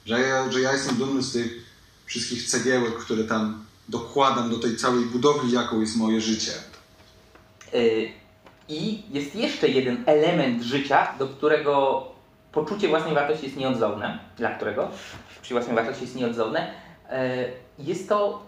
Że 0.07 0.21
ja, 0.21 0.53
że 0.53 0.61
ja 0.61 0.73
jestem 0.73 0.97
dumny 0.97 1.23
z 1.23 1.33
tych 1.33 1.65
wszystkich 2.07 2.47
cegiełek, 2.47 2.99
które 2.99 3.25
tam 3.25 3.65
dokładam 3.89 4.51
do 4.51 4.59
tej 4.59 4.77
całej 4.77 5.05
budowli, 5.05 5.53
jaką 5.53 5.81
jest 5.81 5.97
moje 5.97 6.21
życie. 6.21 6.53
Yy, 7.73 8.13
I 8.69 9.03
jest 9.11 9.37
jeszcze 9.37 9.69
jeden 9.69 10.05
element 10.07 10.63
życia, 10.63 11.15
do 11.19 11.27
którego 11.27 12.03
poczucie 12.53 12.89
własnej 12.89 13.15
wartości 13.15 13.45
jest 13.45 13.57
nieodzowne. 13.57 14.19
Dla 14.37 14.51
którego 14.51 14.89
poczucie 15.29 15.55
własnej 15.55 15.77
wartości 15.77 16.03
jest 16.03 16.17
nieodzowne. 16.17 16.71
Yy, 17.11 17.17
Jest 17.79 18.09
to 18.09 18.43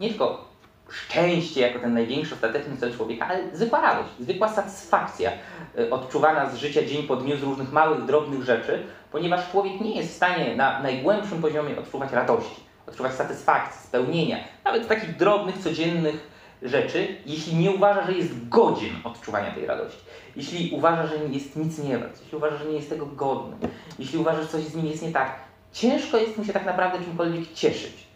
nie 0.00 0.08
tylko 0.08 0.44
szczęście 0.90 1.60
jako 1.60 1.78
ten 1.78 1.94
największy 1.94 2.34
ostateczny 2.34 2.76
cel 2.76 2.96
człowieka, 2.96 3.26
ale 3.28 3.56
zwykła 3.56 3.80
radość, 3.80 4.08
zwykła 4.20 4.48
satysfakcja 4.48 5.32
yy, 5.76 5.90
odczuwana 5.90 6.50
z 6.50 6.56
życia 6.56 6.86
dzień 6.86 7.06
po 7.06 7.16
dniu 7.16 7.36
z 7.36 7.42
różnych 7.42 7.72
małych, 7.72 8.04
drobnych 8.04 8.42
rzeczy, 8.42 8.82
ponieważ 9.12 9.50
człowiek 9.50 9.80
nie 9.80 9.96
jest 9.96 10.12
w 10.12 10.16
stanie 10.16 10.56
na 10.56 10.82
najgłębszym 10.82 11.42
poziomie 11.42 11.78
odczuwać 11.78 12.12
radości, 12.12 12.60
odczuwać 12.86 13.12
satysfakcji, 13.12 13.86
spełnienia, 13.88 14.36
nawet 14.64 14.88
takich 14.88 15.16
drobnych, 15.16 15.58
codziennych 15.58 16.35
rzeczy, 16.62 17.16
jeśli 17.26 17.56
nie 17.56 17.70
uważa, 17.70 18.06
że 18.06 18.12
jest 18.12 18.48
godzien 18.48 18.94
odczuwania 19.04 19.54
tej 19.54 19.66
radości. 19.66 20.00
Jeśli 20.36 20.70
uważa, 20.70 21.06
że 21.06 21.16
jest 21.16 21.56
nic 21.56 21.78
nie 21.78 21.98
wart, 21.98 22.20
jeśli 22.22 22.36
uważa, 22.36 22.56
że 22.56 22.64
nie 22.64 22.76
jest 22.76 22.90
tego 22.90 23.06
godny, 23.06 23.68
jeśli 23.98 24.18
uważa, 24.18 24.42
że 24.42 24.48
coś 24.48 24.62
z 24.64 24.74
nim 24.74 24.86
jest 24.86 25.02
nie 25.02 25.12
tak, 25.12 25.34
ciężko 25.72 26.16
jest 26.16 26.36
mu 26.38 26.44
się 26.44 26.52
tak 26.52 26.66
naprawdę 26.66 27.04
czymkolwiek 27.04 27.52
cieszyć. 27.52 28.06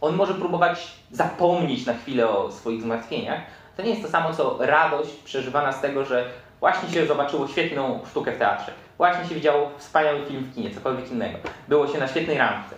On 0.00 0.16
może 0.16 0.34
próbować 0.34 0.92
zapomnieć 1.10 1.86
na 1.86 1.94
chwilę 1.94 2.28
o 2.28 2.52
swoich 2.52 2.82
zmartwieniach. 2.82 3.40
To 3.76 3.82
nie 3.82 3.90
jest 3.90 4.02
to 4.02 4.08
samo, 4.08 4.34
co 4.34 4.56
radość 4.60 5.10
przeżywana 5.10 5.72
z 5.72 5.80
tego, 5.80 6.04
że 6.04 6.30
właśnie 6.60 6.90
się 6.90 7.06
zobaczyło 7.06 7.48
świetną 7.48 8.00
sztukę 8.10 8.32
w 8.32 8.38
teatrze, 8.38 8.72
właśnie 8.98 9.28
się 9.28 9.34
widziało 9.34 9.70
wspaniały 9.78 10.26
film 10.26 10.44
w 10.44 10.54
kinie, 10.54 10.74
cokolwiek 10.74 11.10
innego. 11.10 11.38
Było 11.68 11.88
się 11.88 11.98
na 11.98 12.08
świetnej 12.08 12.38
randce. 12.38 12.76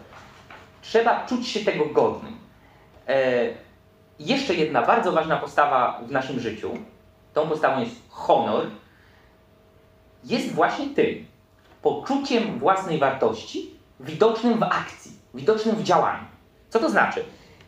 Trzeba 0.83 1.27
czuć 1.27 1.49
się 1.49 1.61
tego 1.61 1.87
godnym. 1.87 2.37
E, 3.09 3.49
jeszcze 4.18 4.55
jedna 4.55 4.83
bardzo 4.83 5.12
ważna 5.12 5.37
postawa 5.37 6.01
w 6.07 6.11
naszym 6.11 6.40
życiu, 6.40 6.70
tą 7.35 7.48
postawą 7.48 7.81
jest 7.81 7.96
honor, 8.11 8.66
jest 10.25 10.53
właśnie 10.53 10.87
tym 10.87 11.27
poczuciem 11.83 12.59
własnej 12.59 12.98
wartości 12.98 13.70
widocznym 14.01 14.59
w 14.59 14.62
akcji, 14.62 15.12
widocznym 15.35 15.77
w 15.77 15.83
działaniu. 15.83 16.25
Co 16.70 16.79
to 16.79 16.90
znaczy? 16.90 17.25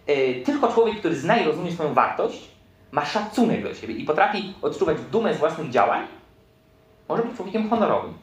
E, 0.06 0.34
Tylko 0.34 0.72
człowiek, 0.72 0.98
który 0.98 1.16
zna 1.16 1.36
i 1.36 1.44
rozumie 1.44 1.72
swoją 1.72 1.94
wartość, 1.94 2.48
ma 2.92 3.04
szacunek 3.04 3.62
do 3.62 3.74
siebie 3.74 3.94
i 3.94 4.04
potrafi 4.04 4.54
odczuwać 4.62 4.96
dumę 5.12 5.34
z 5.34 5.38
własnych 5.38 5.70
działań, 5.70 6.06
może 7.08 7.22
być 7.22 7.36
człowiekiem 7.36 7.70
honorowym. 7.70 8.14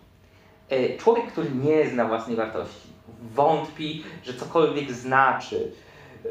E, 0.70 0.98
Człowiek, 0.98 1.32
który 1.32 1.52
nie 1.52 1.90
zna 1.90 2.06
własnej 2.06 2.36
wartości, 2.36 2.88
wątpi, 3.22 4.04
że 4.24 4.34
cokolwiek 4.34 4.92
znaczy, 4.92 5.72
e, 6.26 6.30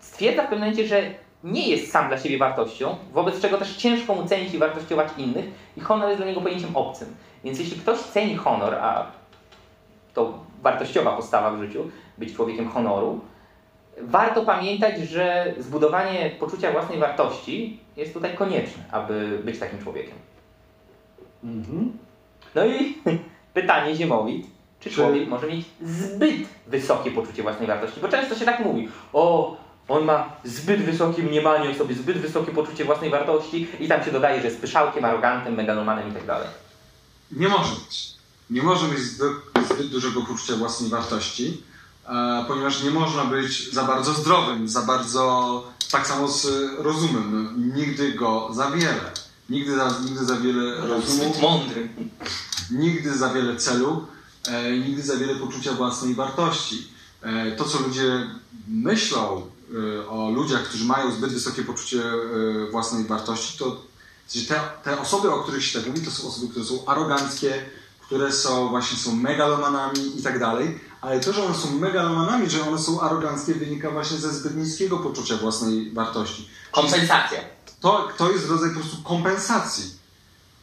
stwierdza 0.00 0.42
w 0.42 0.44
pewnym 0.48 0.60
momencie, 0.60 0.88
że 0.88 1.02
nie 1.44 1.68
jest 1.68 1.92
sam 1.92 2.08
dla 2.08 2.18
siebie 2.18 2.38
wartością, 2.38 2.96
wobec 3.12 3.40
czego 3.40 3.58
też 3.58 3.76
ciężko 3.76 4.14
mu 4.14 4.26
cenić 4.26 4.54
i 4.54 4.58
wartościować 4.58 5.08
innych 5.18 5.44
i 5.76 5.80
honor 5.80 6.08
jest 6.08 6.18
dla 6.18 6.26
niego 6.26 6.40
pojęciem 6.40 6.76
obcym. 6.76 7.14
Więc 7.44 7.58
jeśli 7.58 7.80
ktoś 7.80 7.98
ceni 7.98 8.36
honor, 8.36 8.74
a 8.74 9.06
to 10.14 10.38
wartościowa 10.62 11.16
postawa 11.16 11.50
w 11.50 11.58
życiu, 11.58 11.90
być 12.18 12.34
człowiekiem 12.34 12.68
honoru, 12.68 13.20
warto 14.00 14.44
pamiętać, 14.44 14.98
że 14.98 15.54
zbudowanie 15.58 16.30
poczucia 16.40 16.72
własnej 16.72 16.98
wartości 16.98 17.80
jest 17.96 18.14
tutaj 18.14 18.36
konieczne, 18.36 18.84
aby 18.90 19.40
być 19.44 19.58
takim 19.58 19.82
człowiekiem. 19.82 20.14
No 22.54 22.66
i 22.66 22.98
pytanie 23.54 23.94
Ziemowit, 23.96 24.46
czy 24.80 24.90
Czy- 24.90 24.96
człowiek 24.96 25.28
może 25.28 25.46
mieć 25.46 25.66
zbyt 25.82 26.48
wysokie 26.66 27.10
poczucie 27.10 27.42
własnej 27.42 27.68
wartości? 27.68 28.00
Bo 28.00 28.08
często 28.08 28.34
się 28.34 28.44
tak 28.44 28.60
mówi, 28.60 28.88
o, 29.12 29.56
on 29.88 30.04
ma 30.04 30.32
zbyt 30.44 30.80
wysokie 30.84 31.22
mniemanie 31.22 31.70
o 31.70 31.74
sobie, 31.74 31.94
zbyt 31.94 32.18
wysokie 32.18 32.52
poczucie 32.52 32.84
własnej 32.84 33.10
wartości 33.10 33.68
i 33.80 33.88
tam 33.88 34.04
się 34.04 34.12
dodaje, 34.12 34.40
że 34.40 34.46
jest 34.46 34.60
pyszałkiem, 34.60 35.04
arogantem, 35.04 35.54
megalomanem 35.54 36.10
i 36.10 36.12
tak 36.12 36.26
dalej. 36.26 36.48
Nie 37.32 37.48
może 37.48 37.72
być. 37.86 38.08
Nie 38.50 38.62
może 38.62 38.88
mieć 38.88 38.98
zbyt, 39.00 39.32
zbyt 39.72 39.86
dużego 39.90 40.20
poczucia 40.22 40.56
własnej 40.56 40.90
wartości, 40.90 41.62
e, 42.08 42.44
ponieważ 42.48 42.82
nie 42.82 42.90
można 42.90 43.24
być 43.24 43.72
za 43.72 43.84
bardzo 43.84 44.12
zdrowym, 44.14 44.68
za 44.68 44.82
bardzo 44.82 45.64
tak 45.90 46.06
samo 46.06 46.28
z 46.28 46.46
rozumem. 46.78 47.44
No, 47.44 47.76
nigdy 47.76 48.12
go 48.12 48.48
za 48.52 48.70
wiele. 48.70 49.10
Nigdy 49.50 49.76
za, 49.76 49.94
nigdy 50.04 50.24
za 50.24 50.36
wiele 50.36 50.76
rozumu, 50.76 51.24
Zbyt 51.24 51.40
mądry. 51.42 51.88
nigdy 52.70 53.18
za 53.18 53.28
wiele 53.34 53.56
celu, 53.56 54.06
e, 54.48 54.72
nigdy 54.78 55.02
za 55.02 55.16
wiele 55.16 55.34
poczucia 55.34 55.72
własnej 55.72 56.14
wartości. 56.14 56.88
E, 57.22 57.52
to, 57.52 57.64
co 57.64 57.78
ludzie 57.78 58.26
myślą 58.68 59.42
o 60.08 60.30
ludziach, 60.30 60.62
którzy 60.62 60.84
mają 60.84 61.12
zbyt 61.12 61.32
wysokie 61.32 61.62
poczucie 61.62 62.02
e, 62.02 62.70
własnej 62.70 63.04
wartości, 63.04 63.58
to 63.58 63.88
sensie 64.28 64.48
te, 64.48 64.60
te 64.84 65.00
osoby, 65.00 65.30
o 65.32 65.42
których 65.42 65.64
się 65.64 65.78
tak 65.78 65.88
mówi, 65.88 66.04
to 66.04 66.10
są 66.10 66.28
osoby, 66.28 66.48
które 66.48 66.64
są 66.64 66.86
aroganckie, 66.86 67.64
które 68.00 68.32
są 68.32 68.68
właśnie 68.68 68.98
są 68.98 69.16
megalomanami 69.16 70.20
i 70.20 70.22
tak 70.22 70.38
dalej, 70.38 70.80
ale 71.00 71.20
to, 71.20 71.32
że 71.32 71.44
one 71.44 71.54
są 71.54 71.78
megalomanami, 71.78 72.50
że 72.50 72.68
one 72.68 72.78
są 72.78 73.00
aroganckie 73.00 73.54
wynika 73.54 73.90
właśnie 73.90 74.18
ze 74.18 74.32
zbyt 74.32 74.56
niskiego 74.56 74.98
poczucia 74.98 75.36
własnej 75.36 75.90
wartości. 75.92 76.48
Kompensacja. 76.72 77.40
To, 77.80 78.08
to 78.16 78.30
jest 78.30 78.48
rodzaj 78.48 78.70
po 78.70 78.80
prostu 78.80 79.02
kompensacji. 79.02 79.84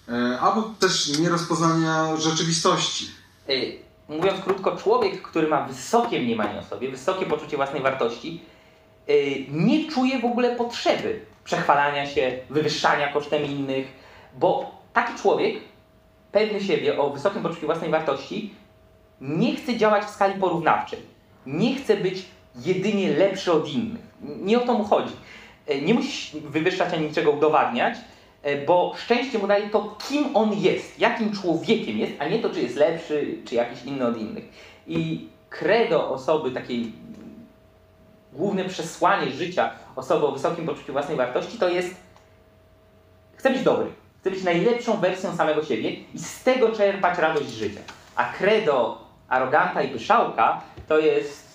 E, 0.09 0.39
albo 0.39 0.73
też 0.79 1.19
nierozpoznania 1.19 2.17
rzeczywistości. 2.17 3.11
Mówiąc 4.09 4.43
krótko, 4.43 4.77
człowiek, 4.77 5.21
który 5.21 5.47
ma 5.47 5.67
wysokie 5.67 6.21
mniemanie 6.21 6.59
o 6.59 6.63
sobie, 6.63 6.91
wysokie 6.91 7.25
poczucie 7.25 7.57
własnej 7.57 7.81
wartości, 7.81 8.43
nie 9.49 9.91
czuje 9.91 10.19
w 10.19 10.25
ogóle 10.25 10.55
potrzeby 10.55 11.19
przechwalania 11.43 12.05
się, 12.05 12.31
wywyższania 12.49 13.13
kosztem 13.13 13.45
innych, 13.45 13.87
bo 14.37 14.71
taki 14.93 15.13
człowiek, 15.13 15.55
pewny 16.31 16.61
siebie 16.61 16.99
o 16.99 17.09
wysokim 17.09 17.43
poczuciu 17.43 17.65
własnej 17.65 17.89
wartości, 17.89 18.53
nie 19.21 19.55
chce 19.55 19.77
działać 19.77 20.03
w 20.03 20.09
skali 20.09 20.39
porównawczej. 20.39 20.99
Nie 21.45 21.75
chce 21.75 21.97
być 21.97 22.25
jedynie 22.55 23.17
lepszy 23.17 23.53
od 23.53 23.69
innych. 23.69 24.01
Nie 24.21 24.61
o 24.61 24.65
to 24.65 24.73
mu 24.73 24.83
chodzi. 24.83 25.13
Y, 25.69 25.81
Nie 25.81 25.93
musi 25.93 26.39
wywyższać 26.39 26.93
ani 26.93 27.07
niczego 27.07 27.31
udowadniać, 27.31 27.97
E, 28.45 28.65
bo 28.65 28.93
szczęście 28.97 29.39
mu 29.39 29.47
daje 29.47 29.69
to, 29.69 29.97
kim 30.09 30.35
on 30.37 30.53
jest, 30.53 30.99
jakim 30.99 31.31
człowiekiem 31.31 31.97
jest, 31.97 32.13
a 32.19 32.27
nie 32.27 32.39
to, 32.39 32.49
czy 32.49 32.61
jest 32.61 32.75
lepszy, 32.75 33.37
czy 33.45 33.55
jakiś 33.55 33.83
inny 33.83 34.07
od 34.07 34.17
innych. 34.17 34.43
I 34.87 35.27
credo 35.49 36.09
osoby 36.09 36.51
takiej 36.51 36.91
główne 38.35 38.65
przesłanie 38.65 39.31
życia 39.31 39.71
osoby 39.95 40.25
o 40.25 40.31
wysokim 40.31 40.65
poczuciu 40.65 40.93
własnej 40.93 41.17
wartości 41.17 41.57
to 41.57 41.69
jest 41.69 41.95
chcę 43.37 43.49
być 43.49 43.63
dobry, 43.63 43.87
chcę 44.19 44.31
być 44.31 44.43
najlepszą 44.43 44.97
wersją 44.97 45.35
samego 45.35 45.63
siebie 45.63 45.91
i 46.13 46.19
z 46.19 46.43
tego 46.43 46.71
czerpać 46.71 47.19
radość 47.19 47.49
życia. 47.49 47.79
A 48.15 48.33
credo 48.33 49.05
aroganta 49.27 49.81
i 49.81 49.89
pyszałka 49.89 50.61
to 50.87 50.99
jest 50.99 51.45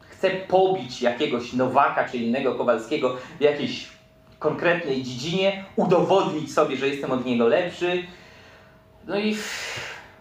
chcę 0.00 0.30
pobić 0.30 1.02
jakiegoś 1.02 1.52
Nowaka 1.52 2.08
czy 2.08 2.16
innego 2.16 2.54
Kowalskiego 2.54 3.16
w 3.38 3.40
jakiejś 3.40 3.88
konkretnej 4.38 5.02
dziedzinie, 5.02 5.64
udowodnić 5.76 6.54
sobie, 6.54 6.76
że 6.76 6.88
jestem 6.88 7.10
od 7.10 7.24
niego 7.24 7.48
lepszy, 7.48 8.06
no 9.06 9.18
i 9.18 9.36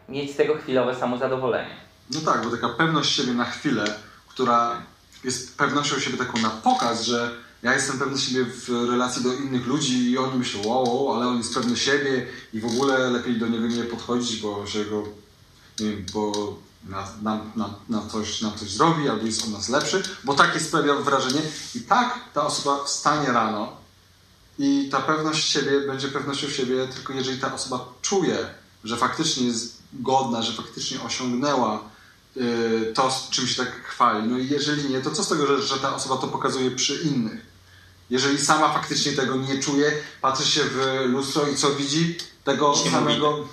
mieć 0.09 0.31
z 0.31 0.35
tego 0.35 0.55
chwilowe 0.55 0.95
samozadowolenie. 0.95 1.75
No 2.13 2.19
tak, 2.31 2.43
bo 2.43 2.51
taka 2.51 2.69
pewność 2.69 3.15
siebie 3.15 3.33
na 3.33 3.45
chwilę, 3.45 3.83
która 4.27 4.81
jest 5.25 5.57
pewnością 5.57 5.99
siebie 5.99 6.17
taką 6.17 6.41
na 6.41 6.49
pokaz, 6.49 7.01
że 7.01 7.37
ja 7.63 7.73
jestem 7.73 7.99
pewny 7.99 8.17
siebie 8.17 8.45
w 8.45 8.69
relacji 8.69 9.23
do 9.23 9.33
innych 9.33 9.67
ludzi 9.67 10.11
i 10.11 10.17
oni 10.17 10.39
myślą, 10.39 10.61
wow, 10.65 11.13
ale 11.13 11.27
on 11.27 11.37
jest 11.37 11.53
pewny 11.53 11.77
siebie 11.77 12.27
i 12.53 12.59
w 12.59 12.65
ogóle 12.65 13.09
lepiej 13.09 13.39
do 13.39 13.47
niego 13.47 13.67
nie 13.67 13.83
podchodzić, 13.83 14.41
bo 14.41 14.67
się 14.67 14.85
go, 14.85 15.03
nie 15.79 15.89
wiem, 15.89 16.05
bo 16.13 16.55
nam, 17.89 18.09
coś, 18.11 18.41
nam 18.41 18.57
coś 18.57 18.69
zrobi, 18.69 19.09
albo 19.09 19.25
jest 19.25 19.43
on 19.45 19.51
nas 19.51 19.69
lepszy, 19.69 20.03
bo 20.23 20.33
takie 20.33 20.59
sprawia 20.59 20.95
wrażenie. 20.95 21.41
I 21.75 21.81
tak 21.81 22.19
ta 22.33 22.45
osoba 22.45 22.83
wstanie 22.83 23.31
rano 23.31 23.77
i 24.59 24.89
ta 24.91 25.01
pewność 25.01 25.49
siebie 25.49 25.81
będzie 25.87 26.07
pewnością 26.07 26.49
siebie 26.49 26.87
tylko 26.87 27.13
jeżeli 27.13 27.39
ta 27.39 27.53
osoba 27.53 27.85
czuje, 28.01 28.37
że 28.83 28.97
faktycznie 28.97 29.47
jest 29.47 29.77
godna, 29.93 30.41
że 30.41 30.53
faktycznie 30.53 31.01
osiągnęła 31.01 31.83
to, 32.93 33.11
z 33.11 33.29
czym 33.29 33.47
się 33.47 33.63
tak 33.63 33.83
chwali. 33.83 34.27
No 34.27 34.37
i 34.37 34.49
jeżeli 34.49 34.89
nie, 34.89 35.01
to 35.01 35.11
co 35.11 35.23
z 35.23 35.29
tego, 35.29 35.47
że, 35.47 35.61
że 35.61 35.77
ta 35.77 35.95
osoba 35.95 36.17
to 36.17 36.27
pokazuje 36.27 36.71
przy 36.71 36.95
innych? 36.95 37.45
Jeżeli 38.09 38.39
sama 38.39 38.73
faktycznie 38.73 39.11
tego 39.11 39.35
nie 39.35 39.59
czuje, 39.59 39.91
patrzy 40.21 40.45
się 40.51 40.61
w 40.63 41.03
lustro 41.05 41.47
i 41.47 41.55
co 41.55 41.71
widzi? 41.71 42.17
Tego 42.43 42.73
Nie 42.85 42.91
samego... 42.91 43.47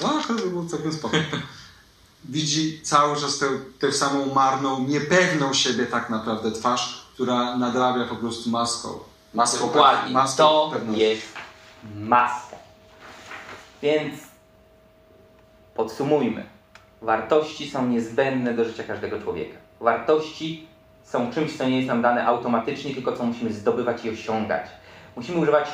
No, 0.00 0.22
to 0.28 0.34
było 0.34 0.64
całkiem 0.64 0.92
spoko. 0.92 1.16
Widzi 2.24 2.80
cały 2.82 3.20
czas 3.20 3.38
tę, 3.38 3.46
tę 3.78 3.92
samą 3.92 4.34
marną, 4.34 4.86
niepewną 4.88 5.54
siebie 5.54 5.86
tak 5.86 6.10
naprawdę 6.10 6.52
twarz, 6.52 7.06
która 7.14 7.56
nadrabia 7.56 8.04
po 8.04 8.16
prostu 8.16 8.50
maską. 8.50 8.98
Maską, 9.34 9.66
Dokładnie. 9.66 10.12
maską 10.12 10.36
To 10.42 10.70
pewności. 10.72 11.00
jest 11.02 11.26
maska. 11.94 12.56
Więc 13.82 14.14
podsumujmy. 15.74 16.59
Wartości 17.02 17.70
są 17.70 17.86
niezbędne 17.86 18.54
do 18.54 18.64
życia 18.64 18.84
każdego 18.84 19.20
człowieka. 19.20 19.56
Wartości 19.80 20.66
są 21.02 21.32
czymś, 21.32 21.56
co 21.56 21.68
nie 21.68 21.76
jest 21.76 21.88
nam 21.88 22.02
dane 22.02 22.26
automatycznie, 22.26 22.94
tylko 22.94 23.12
co 23.12 23.24
musimy 23.24 23.52
zdobywać 23.52 24.04
i 24.04 24.10
osiągać. 24.10 24.66
Musimy 25.16 25.38
używać 25.38 25.68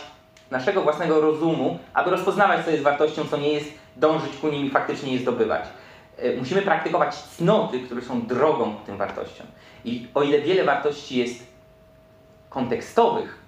naszego 0.50 0.82
własnego 0.82 1.20
rozumu, 1.20 1.78
aby 1.94 2.10
rozpoznawać, 2.10 2.64
co 2.64 2.70
jest 2.70 2.82
wartością, 2.82 3.24
co 3.24 3.36
nie 3.36 3.52
jest, 3.52 3.70
dążyć 3.96 4.36
ku 4.36 4.48
nim 4.48 4.66
i 4.66 4.70
faktycznie 4.70 5.12
je 5.12 5.18
zdobywać. 5.18 5.64
E, 6.18 6.36
Musimy 6.36 6.62
praktykować 6.62 7.14
cnoty, 7.16 7.80
które 7.80 8.02
są 8.02 8.26
drogą 8.26 8.74
ku 8.74 8.86
tym 8.86 8.96
wartościom. 8.96 9.46
I 9.84 10.08
o 10.14 10.22
ile 10.22 10.40
wiele 10.40 10.64
wartości 10.64 11.18
jest 11.18 11.46
kontekstowych, 12.48 13.38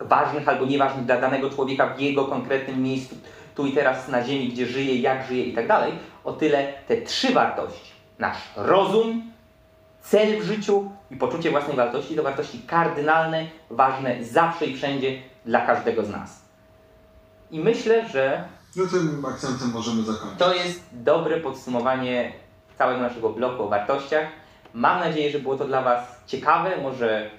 ważnych 0.00 0.48
albo 0.48 0.66
nieważnych 0.66 1.04
dla 1.04 1.20
danego 1.20 1.50
człowieka 1.50 1.94
w 1.94 2.00
jego 2.00 2.24
konkretnym 2.24 2.82
miejscu, 2.82 3.16
tu 3.56 3.66
i 3.66 3.72
teraz 3.72 4.08
na 4.08 4.24
ziemi, 4.24 4.48
gdzie 4.48 4.66
żyje, 4.66 5.00
jak 5.00 5.26
żyje 5.26 5.44
i 5.44 5.54
tak 5.54 5.68
dalej, 5.68 5.92
o 6.24 6.32
tyle 6.32 6.72
te 6.88 6.96
trzy 7.02 7.32
wartości, 7.32 7.92
nasz 8.18 8.38
rozum, 8.56 9.22
cel 10.00 10.40
w 10.40 10.44
życiu 10.44 10.90
i 11.10 11.16
poczucie 11.16 11.50
własnej 11.50 11.76
wartości, 11.76 12.16
to 12.16 12.22
wartości 12.22 12.62
kardynalne, 12.66 13.46
ważne 13.70 14.24
zawsze 14.24 14.66
i 14.66 14.76
wszędzie 14.76 15.22
dla 15.44 15.66
każdego 15.66 16.04
z 16.04 16.10
nas. 16.10 16.42
I 17.50 17.60
myślę, 17.60 18.08
że 18.08 18.44
No 18.76 18.86
tym 18.86 19.24
akcentem 19.24 19.70
możemy 19.72 20.02
zakończyć. 20.02 20.38
to 20.38 20.54
jest 20.54 20.80
dobre 20.92 21.40
podsumowanie 21.40 22.32
całego 22.78 23.00
naszego 23.00 23.30
bloku 23.30 23.62
o 23.62 23.68
wartościach. 23.68 24.26
Mam 24.74 25.00
nadzieję, 25.00 25.30
że 25.30 25.38
było 25.38 25.56
to 25.56 25.64
dla 25.64 25.82
Was 25.82 26.20
ciekawe, 26.26 26.76
może 26.82 27.30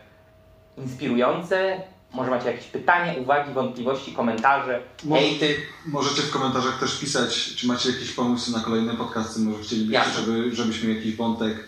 inspirujące. 0.77 1.81
Może 2.13 2.29
macie 2.29 2.51
jakieś 2.51 2.67
pytania, 2.67 3.13
uwagi, 3.13 3.53
wątpliwości, 3.53 4.13
komentarze, 4.13 4.81
hejty. 5.09 5.55
Możecie 5.85 6.21
w 6.21 6.31
komentarzach 6.31 6.79
też 6.79 6.99
pisać, 6.99 7.55
czy 7.55 7.67
macie 7.67 7.91
jakieś 7.91 8.11
pomysły 8.11 8.53
na 8.53 8.63
kolejne 8.63 8.93
podcasty, 8.95 9.39
może 9.39 9.63
chcielibyście, 9.63 10.09
żeby, 10.15 10.55
żebyśmy 10.55 10.93
jakiś 10.93 11.15
wątek 11.15 11.67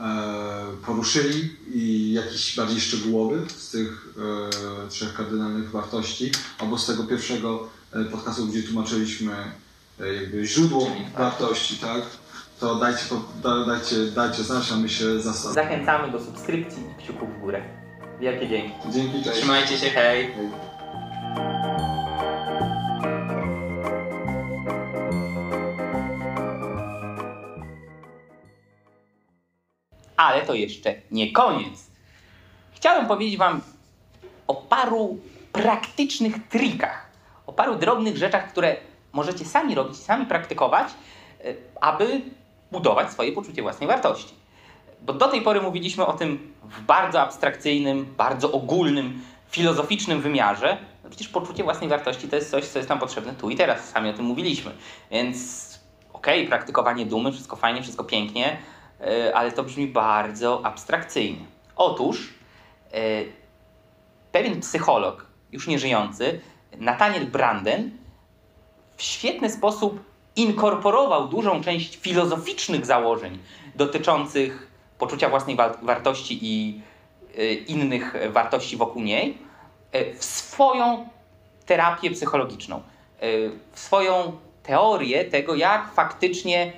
e, 0.00 0.04
poruszyli 0.86 1.56
i 1.74 2.12
jakiś 2.12 2.56
bardziej 2.56 2.80
szczegółowy 2.80 3.42
z 3.56 3.70
tych 3.70 4.14
e, 4.86 4.88
trzech 4.88 5.14
kardynalnych 5.14 5.70
wartości, 5.70 6.32
albo 6.58 6.78
z 6.78 6.86
tego 6.86 7.04
pierwszego 7.04 7.68
e, 7.92 8.04
podcastu, 8.04 8.46
gdzie 8.46 8.62
tłumaczyliśmy 8.62 9.32
e, 10.00 10.14
jakby 10.14 10.46
źródło 10.46 10.86
Czyli 10.86 11.04
tak. 11.04 11.12
wartości, 11.18 11.76
tak? 11.76 12.02
To 12.60 12.74
dajcie, 12.74 13.04
dajcie, 13.66 13.96
dajcie 14.14 14.42
znać, 14.42 14.72
a 14.72 14.76
my 14.76 14.88
się 14.88 15.20
zastanowimy. 15.20 15.62
Zachęcamy 15.64 16.12
do 16.12 16.20
subskrypcji 16.20 16.82
i 16.82 17.02
kciuków 17.02 17.36
w 17.36 17.40
górę. 17.40 17.83
Wielkie 18.20 18.48
dzięki. 18.48 18.72
Dzięki, 18.90 19.22
cześć. 19.22 19.38
Trzymajcie 19.38 19.78
się, 19.78 19.90
hej. 19.90 20.32
Hej. 20.34 20.48
Ale 30.16 30.42
to 30.42 30.54
jeszcze 30.54 30.94
nie 31.10 31.32
koniec. 31.32 31.90
Chciałem 32.72 33.06
powiedzieć 33.06 33.36
Wam 33.36 33.60
o 34.46 34.54
paru 34.54 35.18
praktycznych 35.52 36.48
trikach, 36.48 37.10
o 37.46 37.52
paru 37.52 37.74
drobnych 37.74 38.16
rzeczach, 38.16 38.52
które 38.52 38.76
możecie 39.12 39.44
sami 39.44 39.74
robić, 39.74 39.96
sami 39.96 40.26
praktykować, 40.26 40.88
y, 41.44 41.56
aby 41.80 42.20
budować 42.72 43.10
swoje 43.12 43.32
poczucie 43.32 43.62
własnej 43.62 43.88
wartości. 43.88 44.43
Bo 45.04 45.12
do 45.12 45.28
tej 45.28 45.42
pory 45.42 45.60
mówiliśmy 45.60 46.06
o 46.06 46.12
tym 46.12 46.54
w 46.62 46.80
bardzo 46.80 47.20
abstrakcyjnym, 47.20 48.14
bardzo 48.16 48.52
ogólnym, 48.52 49.22
filozoficznym 49.50 50.20
wymiarze. 50.20 50.78
No 51.04 51.10
przecież 51.10 51.28
poczucie 51.28 51.64
własnej 51.64 51.90
wartości 51.90 52.28
to 52.28 52.36
jest 52.36 52.50
coś, 52.50 52.64
co 52.64 52.78
jest 52.78 52.88
nam 52.88 52.98
potrzebne 52.98 53.32
tu 53.32 53.50
i 53.50 53.56
teraz. 53.56 53.88
Sami 53.88 54.10
o 54.10 54.12
tym 54.12 54.24
mówiliśmy. 54.24 54.70
Więc 55.10 55.80
okej, 56.12 56.48
praktykowanie 56.48 57.06
dumy, 57.06 57.32
wszystko 57.32 57.56
fajnie, 57.56 57.82
wszystko 57.82 58.04
pięknie, 58.04 58.56
yy, 59.00 59.36
ale 59.36 59.52
to 59.52 59.64
brzmi 59.64 59.86
bardzo 59.86 60.66
abstrakcyjnie. 60.66 61.44
Otóż 61.76 62.34
yy, 62.92 62.98
pewien 64.32 64.60
psycholog, 64.60 65.26
już 65.52 65.66
nieżyjący, 65.66 66.40
Nathaniel 66.78 67.26
Branden, 67.26 67.90
w 68.96 69.02
świetny 69.02 69.50
sposób 69.50 70.00
inkorporował 70.36 71.28
dużą 71.28 71.62
część 71.62 71.96
filozoficznych 71.96 72.86
założeń 72.86 73.38
dotyczących 73.74 74.73
poczucia 74.98 75.28
własnej 75.28 75.56
wa- 75.56 75.76
wartości 75.82 76.38
i 76.42 76.80
y, 77.38 77.54
innych 77.54 78.14
wartości 78.30 78.76
wokół 78.76 79.02
niej 79.02 79.38
y, 79.94 80.14
w 80.18 80.24
swoją 80.24 81.08
terapię 81.66 82.10
psychologiczną, 82.10 82.82
y, 83.22 83.50
w 83.72 83.80
swoją 83.80 84.32
teorię 84.62 85.24
tego, 85.24 85.54
jak 85.54 85.92
faktycznie 85.94 86.72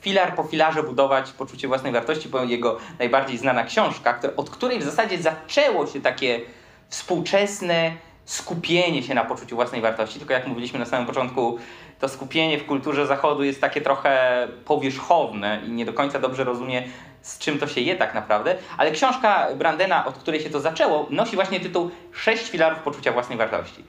filar 0.00 0.34
po 0.34 0.44
filarze 0.44 0.82
budować 0.82 1.32
poczucie 1.32 1.68
własnej 1.68 1.92
wartości, 1.92 2.28
bo 2.28 2.44
jego 2.44 2.78
najbardziej 2.98 3.38
znana 3.38 3.64
książka, 3.64 4.20
od 4.36 4.50
której 4.50 4.78
w 4.78 4.82
zasadzie 4.82 5.18
zaczęło 5.22 5.86
się 5.86 6.00
takie 6.00 6.40
współczesne 6.88 7.92
skupienie 8.24 9.02
się 9.02 9.14
na 9.14 9.24
poczuciu 9.24 9.56
własnej 9.56 9.80
wartości. 9.80 10.18
Tylko 10.18 10.34
jak 10.34 10.46
mówiliśmy 10.46 10.78
na 10.78 10.86
samym 10.86 11.06
początku, 11.06 11.58
to 12.00 12.08
skupienie 12.08 12.58
w 12.58 12.66
kulturze 12.66 13.06
zachodu 13.06 13.44
jest 13.44 13.60
takie 13.60 13.80
trochę 13.80 14.48
powierzchowne 14.64 15.62
i 15.66 15.70
nie 15.70 15.84
do 15.84 15.92
końca 15.92 16.18
dobrze 16.18 16.44
rozumie, 16.44 16.82
z 17.22 17.38
czym 17.38 17.58
to 17.58 17.66
się 17.66 17.80
je 17.80 17.96
tak 17.96 18.14
naprawdę. 18.14 18.56
Ale 18.76 18.90
książka 18.90 19.48
Brandena, 19.54 20.06
od 20.06 20.18
której 20.18 20.40
się 20.40 20.50
to 20.50 20.60
zaczęło, 20.60 21.06
nosi 21.10 21.36
właśnie 21.36 21.60
tytuł 21.60 21.90
Sześć 22.12 22.50
filarów 22.50 22.78
poczucia 22.78 23.12
własnej 23.12 23.38
wartości. 23.38 23.84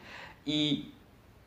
I 0.45 0.85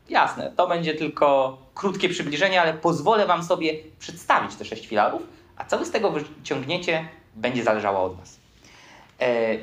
jasne, 0.08 0.52
to 0.56 0.66
będzie 0.66 0.94
tylko 0.94 1.58
krótkie 1.74 2.08
przybliżenie, 2.08 2.60
ale 2.60 2.74
pozwolę 2.74 3.26
Wam 3.26 3.42
sobie 3.42 3.74
przedstawić 3.98 4.56
te 4.56 4.64
sześć 4.64 4.86
filarów, 4.86 5.22
a 5.56 5.64
co 5.64 5.78
Wy 5.78 5.84
z 5.84 5.90
tego 5.90 6.10
wyciągniecie, 6.10 7.08
będzie 7.34 7.64
zależało 7.64 8.04
od 8.04 8.16
Was. 8.16 8.38
E, 9.20 9.56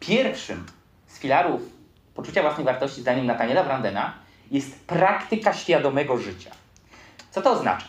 pierwszym 0.00 0.66
z 1.06 1.18
filarów 1.18 1.73
poczucia 2.14 2.42
własnej 2.42 2.64
wartości, 2.64 3.00
zdaniem 3.00 3.26
Nathaniela 3.26 3.64
Brandena, 3.64 4.14
jest 4.50 4.86
praktyka 4.86 5.52
świadomego 5.52 6.18
życia. 6.18 6.50
Co 7.30 7.42
to 7.42 7.52
oznacza? 7.52 7.86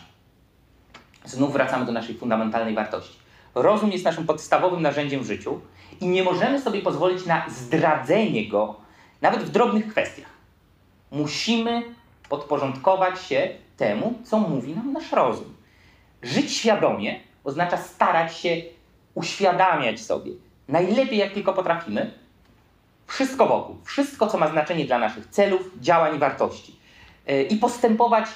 Znów 1.24 1.52
wracamy 1.52 1.86
do 1.86 1.92
naszej 1.92 2.14
fundamentalnej 2.14 2.74
wartości. 2.74 3.18
Rozum 3.54 3.92
jest 3.92 4.04
naszym 4.04 4.26
podstawowym 4.26 4.82
narzędziem 4.82 5.22
w 5.22 5.26
życiu 5.26 5.60
i 6.00 6.06
nie 6.06 6.22
możemy 6.24 6.60
sobie 6.60 6.82
pozwolić 6.82 7.26
na 7.26 7.46
zdradzenie 7.48 8.48
go 8.48 8.76
nawet 9.20 9.42
w 9.42 9.50
drobnych 9.50 9.88
kwestiach. 9.88 10.28
Musimy 11.10 11.82
podporządkować 12.28 13.22
się 13.22 13.48
temu, 13.76 14.18
co 14.24 14.38
mówi 14.38 14.74
nam 14.74 14.92
nasz 14.92 15.12
rozum. 15.12 15.54
Żyć 16.22 16.52
świadomie 16.52 17.20
oznacza 17.44 17.76
starać 17.76 18.38
się 18.38 18.62
uświadamiać 19.14 20.00
sobie 20.00 20.32
najlepiej 20.68 21.18
jak 21.18 21.32
tylko 21.32 21.52
potrafimy, 21.52 22.10
wszystko 23.06 23.46
wokół, 23.46 23.76
wszystko 23.84 24.26
co 24.26 24.38
ma 24.38 24.48
znaczenie 24.48 24.84
dla 24.84 24.98
naszych 24.98 25.26
celów, 25.26 25.60
działań 25.80 26.16
i 26.16 26.18
wartości. 26.18 26.76
Yy, 27.26 27.42
I 27.42 27.56
postępować 27.56 28.26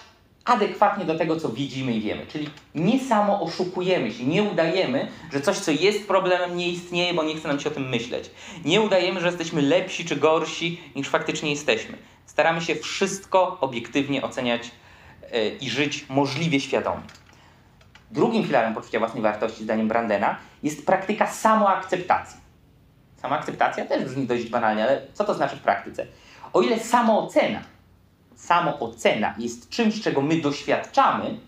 adekwatnie 0.44 1.04
do 1.04 1.18
tego, 1.18 1.40
co 1.40 1.48
widzimy 1.48 1.92
i 1.92 2.00
wiemy. 2.00 2.26
Czyli 2.26 2.50
nie 2.74 3.00
samo 3.00 3.40
oszukujemy 3.40 4.12
się, 4.12 4.24
nie 4.24 4.42
udajemy, 4.42 5.09
że 5.33 5.40
coś, 5.40 5.59
co 5.59 5.70
jest 5.70 6.09
problemem, 6.09 6.56
nie 6.56 6.68
istnieje, 6.68 7.14
bo 7.14 7.22
nie 7.22 7.35
chce 7.35 7.48
nam 7.48 7.61
się 7.61 7.68
o 7.68 7.72
tym 7.72 7.88
myśleć. 7.88 8.30
Nie 8.64 8.80
udajemy, 8.80 9.20
że 9.20 9.26
jesteśmy 9.26 9.62
lepsi 9.62 10.04
czy 10.04 10.16
gorsi, 10.16 10.80
niż 10.96 11.09
faktycznie 11.09 11.50
jesteśmy. 11.50 11.98
Staramy 12.26 12.61
się 12.61 12.74
wszystko 12.74 13.59
obiektywnie 13.61 14.22
oceniać 14.22 14.70
yy, 15.33 15.48
i 15.61 15.70
żyć 15.70 16.06
możliwie 16.09 16.61
świadomie. 16.61 17.02
Drugim 18.11 18.44
filarem 18.44 18.74
poczucia 18.74 18.98
własnej 18.98 19.22
wartości, 19.22 19.64
zdaniem 19.64 19.88
Brandena, 19.88 20.37
jest 20.62 20.87
praktyka 20.87 21.26
samoakceptacji. 21.26 22.40
Samoakceptacja 23.22 23.87
też 23.87 24.04
brzmi 24.04 24.26
dość 24.26 24.48
banalnie, 24.48 24.85
ale 24.85 25.02
co 25.14 25.24
to 25.24 25.35
znaczy 25.35 25.56
w 25.56 25.61
praktyce? 25.61 26.06
O 26.52 26.62
ile 26.62 26.78
samoocena, 26.78 27.61
samoocena 28.37 29.35
jest 29.38 29.68
czymś, 29.68 30.00
czego 30.00 30.22
my 30.22 30.40
doświadczamy, 30.40 31.38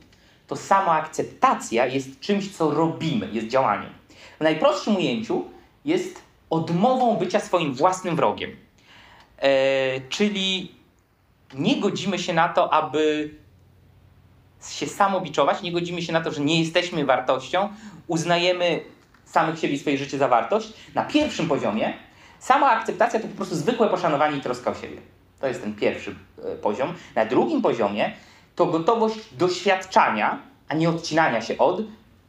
to 0.46 0.56
samoakceptacja 0.56 1.87
jest 1.87 2.20
czymś, 2.20 2.56
co 2.56 2.70
robimy, 2.70 3.28
jest 3.32 3.46
działaniem. 3.46 3.90
W 4.40 4.42
najprostszym 4.42 4.96
ujęciu 4.96 5.44
jest 5.85 6.22
odmową 6.50 7.16
bycia 7.16 7.40
swoim 7.40 7.74
własnym 7.74 8.16
wrogiem. 8.16 8.56
E, 9.38 10.00
czyli 10.08 10.74
nie 11.54 11.80
godzimy 11.80 12.18
się 12.18 12.32
na 12.32 12.48
to, 12.48 12.72
aby 12.72 13.35
się 14.70 14.87
samobiczować, 14.87 15.62
nie 15.62 15.72
godzimy 15.72 16.02
się 16.02 16.12
na 16.12 16.20
to, 16.20 16.32
że 16.32 16.40
nie 16.40 16.61
jesteśmy 16.61 17.04
wartością, 17.04 17.68
uznajemy 18.06 18.80
samych 19.32 19.58
siebie 19.58 19.74
i 19.74 19.78
swoje 19.78 19.98
życie 19.98 20.18
za 20.18 20.28
wartość. 20.28 20.72
Na 20.94 21.04
pierwszym 21.04 21.48
poziomie 21.48 21.94
sama 22.38 22.70
akceptacja 22.70 23.20
to 23.20 23.28
po 23.28 23.36
prostu 23.36 23.56
zwykłe 23.56 23.88
poszanowanie 23.88 24.36
i 24.36 24.40
troska 24.40 24.70
o 24.70 24.74
siebie. 24.74 24.96
To 25.40 25.46
jest 25.46 25.62
ten 25.62 25.74
pierwszy 25.74 26.14
e, 26.44 26.56
poziom. 26.56 26.94
Na 27.14 27.24
drugim 27.24 27.62
poziomie 27.62 28.12
to 28.56 28.66
gotowość 28.66 29.18
doświadczania, 29.32 30.38
a 30.68 30.74
nie 30.74 30.88
odcinania 30.88 31.42
się 31.42 31.58
od 31.58 31.80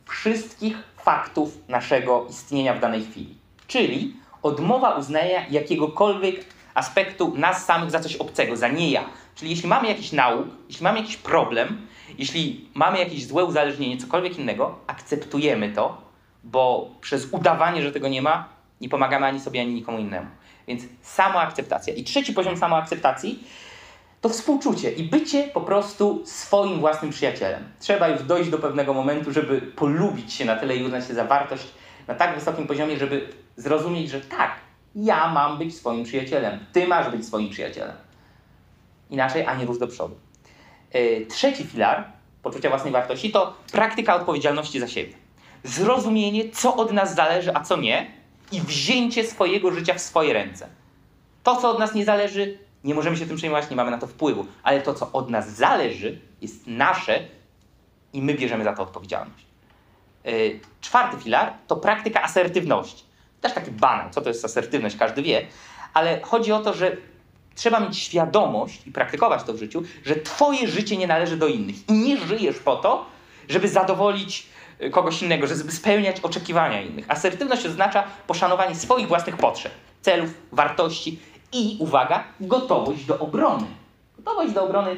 wszystkich 0.05 0.77
faktów 0.97 1.57
naszego 1.67 2.25
istnienia 2.29 2.73
w 2.73 2.79
danej 2.79 3.05
chwili. 3.05 3.35
Czyli 3.67 4.15
odmowa 4.43 4.95
uznania 4.95 5.47
jakiegokolwiek 5.49 6.45
aspektu 6.73 7.33
nas 7.37 7.65
samych 7.65 7.91
za 7.91 7.99
coś 7.99 8.15
obcego, 8.15 8.57
za 8.57 8.67
nie 8.67 8.91
ja. 8.91 9.05
Czyli 9.35 9.51
jeśli 9.51 9.69
mamy 9.69 9.87
jakiś 9.87 10.11
nauk, 10.11 10.47
jeśli 10.67 10.83
mamy 10.83 10.99
jakiś 10.99 11.17
problem, 11.17 11.87
jeśli 12.17 12.69
mamy 12.73 12.99
jakieś 12.99 13.27
złe 13.27 13.45
uzależnienie, 13.45 13.97
cokolwiek 13.97 14.39
innego, 14.39 14.79
akceptujemy 14.87 15.69
to, 15.69 16.12
bo 16.43 16.91
przez 17.01 17.27
udawanie, 17.32 17.82
że 17.82 17.91
tego 17.91 18.08
nie 18.08 18.21
ma, 18.21 18.49
nie 18.82 18.89
pomagamy 18.89 19.25
ani 19.25 19.39
sobie, 19.39 19.62
ani 19.62 19.73
nikomu 19.73 19.99
innemu. 19.99 20.27
Więc 20.67 20.84
samoakceptacja. 21.01 21.93
I 21.93 22.03
trzeci 22.03 22.34
poziom 22.34 22.58
samoakceptacji 22.58 23.43
to 24.21 24.29
współczucie 24.29 24.91
i 24.91 25.03
bycie 25.03 25.43
po 25.43 25.62
prostu 25.62 26.21
swoim 26.25 26.79
własnym 26.79 27.12
przyjacielem. 27.12 27.63
Trzeba 27.79 28.08
już 28.08 28.23
dojść 28.23 28.49
do 28.49 28.58
pewnego 28.58 28.93
momentu, 28.93 29.32
żeby 29.32 29.62
polubić 29.62 30.34
się 30.34 30.45
na 30.45 30.56
tyle 30.56 30.75
i 30.75 30.84
uznać 30.84 31.08
się 31.08 31.13
za 31.13 31.23
wartość 31.23 31.67
na 32.08 32.15
tak 32.15 32.36
wysokim 32.36 32.67
poziomie, 32.67 32.97
żeby 32.97 33.29
zrozumieć, 33.56 34.10
że 34.10 34.21
tak, 34.21 34.56
ja 34.95 35.27
mam 35.27 35.58
być 35.58 35.75
swoim 35.75 36.03
przyjacielem, 36.03 36.60
ty 36.73 36.88
masz 36.88 37.10
być 37.10 37.25
swoim 37.25 37.49
przyjacielem. 37.49 37.95
Inaczej 39.10 39.45
ani 39.45 39.65
rusz 39.65 39.79
do 39.79 39.88
przodu. 39.88 40.15
Yy, 40.93 41.25
trzeci 41.25 41.63
filar 41.63 42.03
poczucia 42.43 42.69
własnej 42.69 42.93
wartości 42.93 43.32
to 43.32 43.53
praktyka 43.71 44.15
odpowiedzialności 44.15 44.79
za 44.79 44.88
siebie. 44.88 45.22
Zrozumienie, 45.63 46.49
co 46.49 46.76
od 46.76 46.91
nas 46.91 47.15
zależy, 47.15 47.56
a 47.56 47.63
co 47.63 47.78
nie, 47.78 48.12
i 48.52 48.62
wzięcie 48.62 49.23
swojego 49.23 49.71
życia 49.71 49.93
w 49.93 50.02
swoje 50.02 50.34
ręce. 50.34 50.67
To, 51.43 51.56
co 51.56 51.71
od 51.71 51.80
nas 51.80 51.93
nie 51.93 52.06
zależy, 52.06 52.58
nie 52.84 52.95
możemy 52.95 53.17
się 53.17 53.26
tym 53.26 53.38
przejmować, 53.38 53.69
nie 53.69 53.76
mamy 53.76 53.91
na 53.91 53.97
to 53.97 54.08
wpływu, 54.08 54.45
ale 54.63 54.82
to, 54.82 54.93
co 54.93 55.12
od 55.12 55.30
nas 55.30 55.56
zależy, 55.56 56.19
jest 56.41 56.67
nasze 56.67 57.19
i 58.13 58.21
my 58.21 58.34
bierzemy 58.34 58.63
za 58.63 58.73
to 58.73 58.84
odpowiedzialność. 58.84 59.45
Yy, 60.23 60.60
czwarty 60.82 61.17
filar 61.17 61.54
to 61.67 61.76
praktyka 61.76 62.23
asertywności. 62.23 63.04
Też 63.41 63.54
taki 63.54 63.71
banał, 63.71 64.10
co 64.10 64.21
to 64.21 64.30
jest 64.30 64.45
asertywność, 64.45 64.95
każdy 64.95 65.21
wie, 65.21 65.47
ale 65.93 66.21
chodzi 66.21 66.52
o 66.52 66.60
to, 66.60 66.73
że 66.73 66.97
trzeba 67.56 67.80
mieć 67.80 67.97
świadomość 67.97 68.88
i 68.88 68.91
praktykować 68.91 69.43
to 69.43 69.54
w 69.54 69.58
życiu, 69.58 69.84
że 70.06 70.15
Twoje 70.15 70.67
życie 70.67 70.97
nie 70.97 71.08
należy 71.08 71.38
do 71.38 71.47
innych 71.47 71.89
i 71.89 71.93
nie 71.93 72.17
żyjesz 72.17 72.60
po 72.60 72.76
to, 72.76 73.06
żeby 73.49 73.69
zadowolić 73.69 74.47
kogoś 74.91 75.22
innego, 75.22 75.48
żeby 75.48 75.72
spełniać 75.72 76.19
oczekiwania 76.19 76.82
innych. 76.82 77.12
Asertywność 77.12 77.65
oznacza 77.65 78.04
poszanowanie 78.28 78.76
swoich 78.76 79.08
własnych 79.08 79.38
potrzeb, 79.38 79.72
celów, 80.02 80.30
wartości 80.52 81.19
i, 81.52 81.78
uwaga, 81.80 82.24
gotowość 82.39 83.06
do 83.06 83.19
obrony. 83.19 83.65
Gotowość 84.17 84.54
do 84.54 84.63
obrony, 84.63 84.96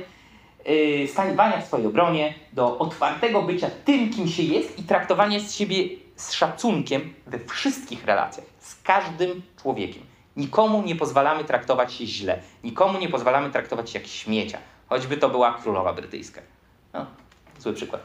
yy, 0.66 1.08
w 1.62 1.66
swojej 1.66 1.88
obronie, 1.88 2.34
do 2.54 2.78
otwartego 2.78 3.42
bycia 3.42 3.70
tym, 3.86 4.10
kim 4.10 4.28
się 4.28 4.44
jest 4.44 4.80
i 4.80 4.84
traktowania 4.84 5.40
z 5.40 5.54
siebie 5.54 5.90
z 6.16 6.32
szacunkiem 6.32 7.14
we 7.28 7.40
wszystkich 7.40 8.06
relacjach, 8.06 8.46
z 8.60 8.82
każdym 8.82 9.42
człowiekiem. 9.62 10.04
Nikomu 10.36 10.82
nie 10.82 10.96
pozwalamy 10.96 11.44
traktować 11.44 11.94
się 11.94 12.06
źle, 12.06 12.42
nikomu 12.64 13.00
nie 13.00 13.10
pozwalamy 13.10 13.52
traktować 13.52 13.90
się 13.90 14.00
jak 14.00 14.08
śmiecia, 14.08 14.58
choćby 14.90 15.18
to 15.18 15.30
była 15.30 15.54
królowa 15.54 15.94
brytyjska. 15.94 16.42
No, 16.94 17.06
zły 17.60 17.74
przykład. 17.74 18.04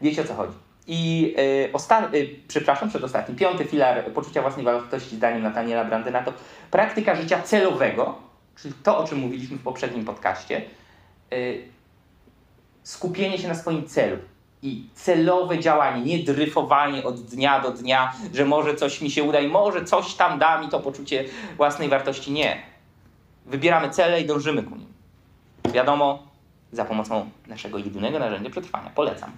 Wiecie 0.00 0.22
o 0.22 0.24
co 0.24 0.34
chodzi. 0.34 0.67
I 0.88 1.34
y, 1.38 1.72
osta- 1.72 2.14
y, 2.14 2.36
przepraszam, 2.48 2.88
przedostatni, 2.88 3.36
piąty 3.36 3.64
filar 3.64 4.04
poczucia 4.12 4.42
własnej 4.42 4.64
wartości 4.64 5.16
zdaniem 5.16 5.42
Nataniela 5.42 5.84
Brandyna 5.84 6.22
to 6.22 6.32
praktyka 6.70 7.14
życia 7.14 7.42
celowego, 7.42 8.18
czyli 8.56 8.74
to, 8.82 8.98
o 8.98 9.04
czym 9.04 9.18
mówiliśmy 9.18 9.56
w 9.56 9.62
poprzednim 9.62 10.04
podcaście, 10.04 10.62
y, 11.32 11.62
skupienie 12.82 13.38
się 13.38 13.48
na 13.48 13.54
swoim 13.54 13.86
celu 13.86 14.16
i 14.62 14.84
celowe 14.94 15.58
działanie, 15.58 16.02
nie 16.02 16.24
dryfowanie 16.24 17.04
od 17.04 17.20
dnia 17.20 17.60
do 17.60 17.70
dnia, 17.70 18.12
że 18.34 18.44
może 18.44 18.74
coś 18.74 19.00
mi 19.00 19.10
się 19.10 19.22
uda 19.22 19.40
i 19.40 19.48
może 19.48 19.84
coś 19.84 20.14
tam 20.14 20.38
da 20.38 20.60
mi 20.60 20.68
to 20.68 20.80
poczucie 20.80 21.24
własnej 21.56 21.88
wartości. 21.88 22.32
Nie. 22.32 22.62
Wybieramy 23.46 23.90
cele 23.90 24.20
i 24.20 24.26
dążymy 24.26 24.62
ku 24.62 24.76
nim. 24.76 24.88
Wiadomo, 25.72 26.22
za 26.72 26.84
pomocą 26.84 27.30
naszego 27.46 27.78
jedynego 27.78 28.18
narzędzia 28.18 28.50
przetrwania. 28.50 28.90
Polecam. 28.90 29.30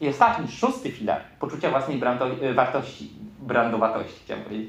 I 0.00 0.08
ostatni, 0.08 0.48
szósty 0.52 0.92
filar 0.92 1.20
poczucia 1.40 1.70
własnej 1.70 1.98
brando- 1.98 2.42
e, 2.42 2.54
wartości, 2.54 3.10
brandowatości, 3.38 4.20
chciałem 4.24 4.44
powiedzieć. 4.44 4.68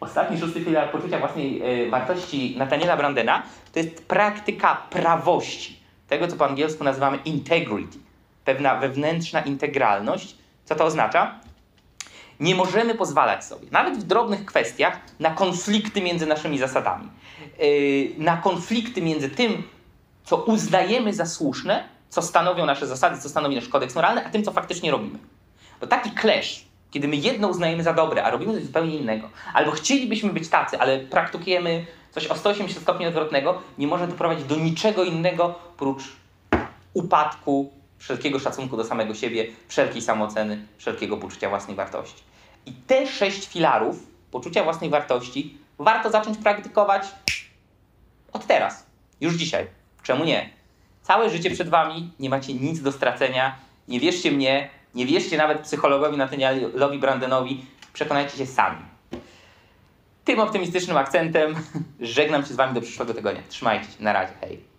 Ostatni, 0.00 0.40
szósty 0.40 0.64
filar 0.64 0.90
poczucia 0.90 1.18
własnej 1.18 1.62
e, 1.86 1.90
wartości 1.90 2.54
Nataniela 2.58 2.96
Brandena 2.96 3.42
to 3.72 3.78
jest 3.78 4.06
praktyka 4.08 4.74
prawości. 4.90 5.80
Tego, 6.08 6.28
co 6.28 6.36
po 6.36 6.46
angielsku 6.46 6.84
nazywamy 6.84 7.18
integrity. 7.24 7.98
Pewna 8.44 8.74
wewnętrzna 8.76 9.40
integralność. 9.40 10.36
Co 10.64 10.74
to 10.74 10.84
oznacza? 10.84 11.40
Nie 12.40 12.54
możemy 12.54 12.94
pozwalać 12.94 13.44
sobie, 13.44 13.66
nawet 13.70 13.98
w 13.98 14.02
drobnych 14.02 14.44
kwestiach, 14.44 15.00
na 15.18 15.30
konflikty 15.30 16.02
między 16.02 16.26
naszymi 16.26 16.58
zasadami. 16.58 17.08
Yy, 17.58 18.24
na 18.24 18.36
konflikty 18.36 19.02
między 19.02 19.30
tym, 19.30 19.62
co 20.24 20.36
uznajemy 20.36 21.14
za 21.14 21.26
słuszne, 21.26 21.88
co 22.10 22.22
stanowią 22.22 22.66
nasze 22.66 22.86
zasady, 22.86 23.20
co 23.20 23.28
stanowi 23.28 23.54
nasz 23.54 23.68
kodeks 23.68 23.94
moralny, 23.94 24.26
a 24.26 24.30
tym, 24.30 24.44
co 24.44 24.52
faktycznie 24.52 24.90
robimy. 24.90 25.18
Bo 25.80 25.86
taki 25.86 26.10
clash, 26.20 26.64
kiedy 26.90 27.08
my 27.08 27.16
jedno 27.16 27.48
uznajemy 27.48 27.82
za 27.82 27.92
dobre, 27.92 28.24
a 28.24 28.30
robimy 28.30 28.54
coś 28.54 28.62
zupełnie 28.62 28.96
innego, 28.96 29.30
albo 29.54 29.70
chcielibyśmy 29.70 30.32
być 30.32 30.48
tacy, 30.48 30.78
ale 30.78 30.98
praktykujemy 30.98 31.86
coś 32.10 32.26
o 32.26 32.36
180 32.36 32.82
stopni 32.82 33.06
odwrotnego, 33.06 33.62
nie 33.78 33.86
może 33.86 34.06
doprowadzić 34.06 34.46
do 34.46 34.56
niczego 34.56 35.04
innego 35.04 35.54
prócz 35.76 36.02
upadku, 36.94 37.72
wszelkiego 37.98 38.38
szacunku 38.38 38.76
do 38.76 38.84
samego 38.84 39.14
siebie, 39.14 39.46
wszelkiej 39.68 40.02
samooceny, 40.02 40.66
wszelkiego 40.78 41.16
poczucia 41.16 41.48
własnej 41.48 41.76
wartości. 41.76 42.22
I 42.66 42.72
te 42.72 43.06
sześć 43.06 43.48
filarów 43.48 44.06
poczucia 44.30 44.64
własnej 44.64 44.90
wartości 44.90 45.58
warto 45.78 46.10
zacząć 46.10 46.38
praktykować 46.38 47.02
od 48.32 48.46
teraz, 48.46 48.86
już 49.20 49.34
dzisiaj. 49.34 49.66
Czemu 50.02 50.24
nie? 50.24 50.59
Całe 51.10 51.30
życie 51.30 51.50
przed 51.50 51.68
wami, 51.68 52.12
nie 52.20 52.30
macie 52.30 52.54
nic 52.54 52.82
do 52.82 52.92
stracenia. 52.92 53.56
Nie 53.88 54.00
wierzcie 54.00 54.30
mnie, 54.30 54.70
nie 54.94 55.06
wierzcie 55.06 55.36
nawet 55.36 55.60
psychologowi 55.60 56.16
Nathanielowi 56.16 56.98
Brandenowi, 56.98 57.64
przekonajcie 57.92 58.36
się 58.36 58.46
sami. 58.46 58.78
Tym 60.24 60.40
optymistycznym 60.40 60.96
akcentem 60.96 61.54
żegnam 62.00 62.42
się 62.42 62.54
z 62.54 62.56
wami 62.56 62.74
do 62.74 62.80
przyszłego 62.80 63.14
tygodnia. 63.14 63.42
Trzymajcie 63.48 63.84
się, 63.84 64.04
na 64.04 64.12
razie, 64.12 64.32
hej. 64.40 64.69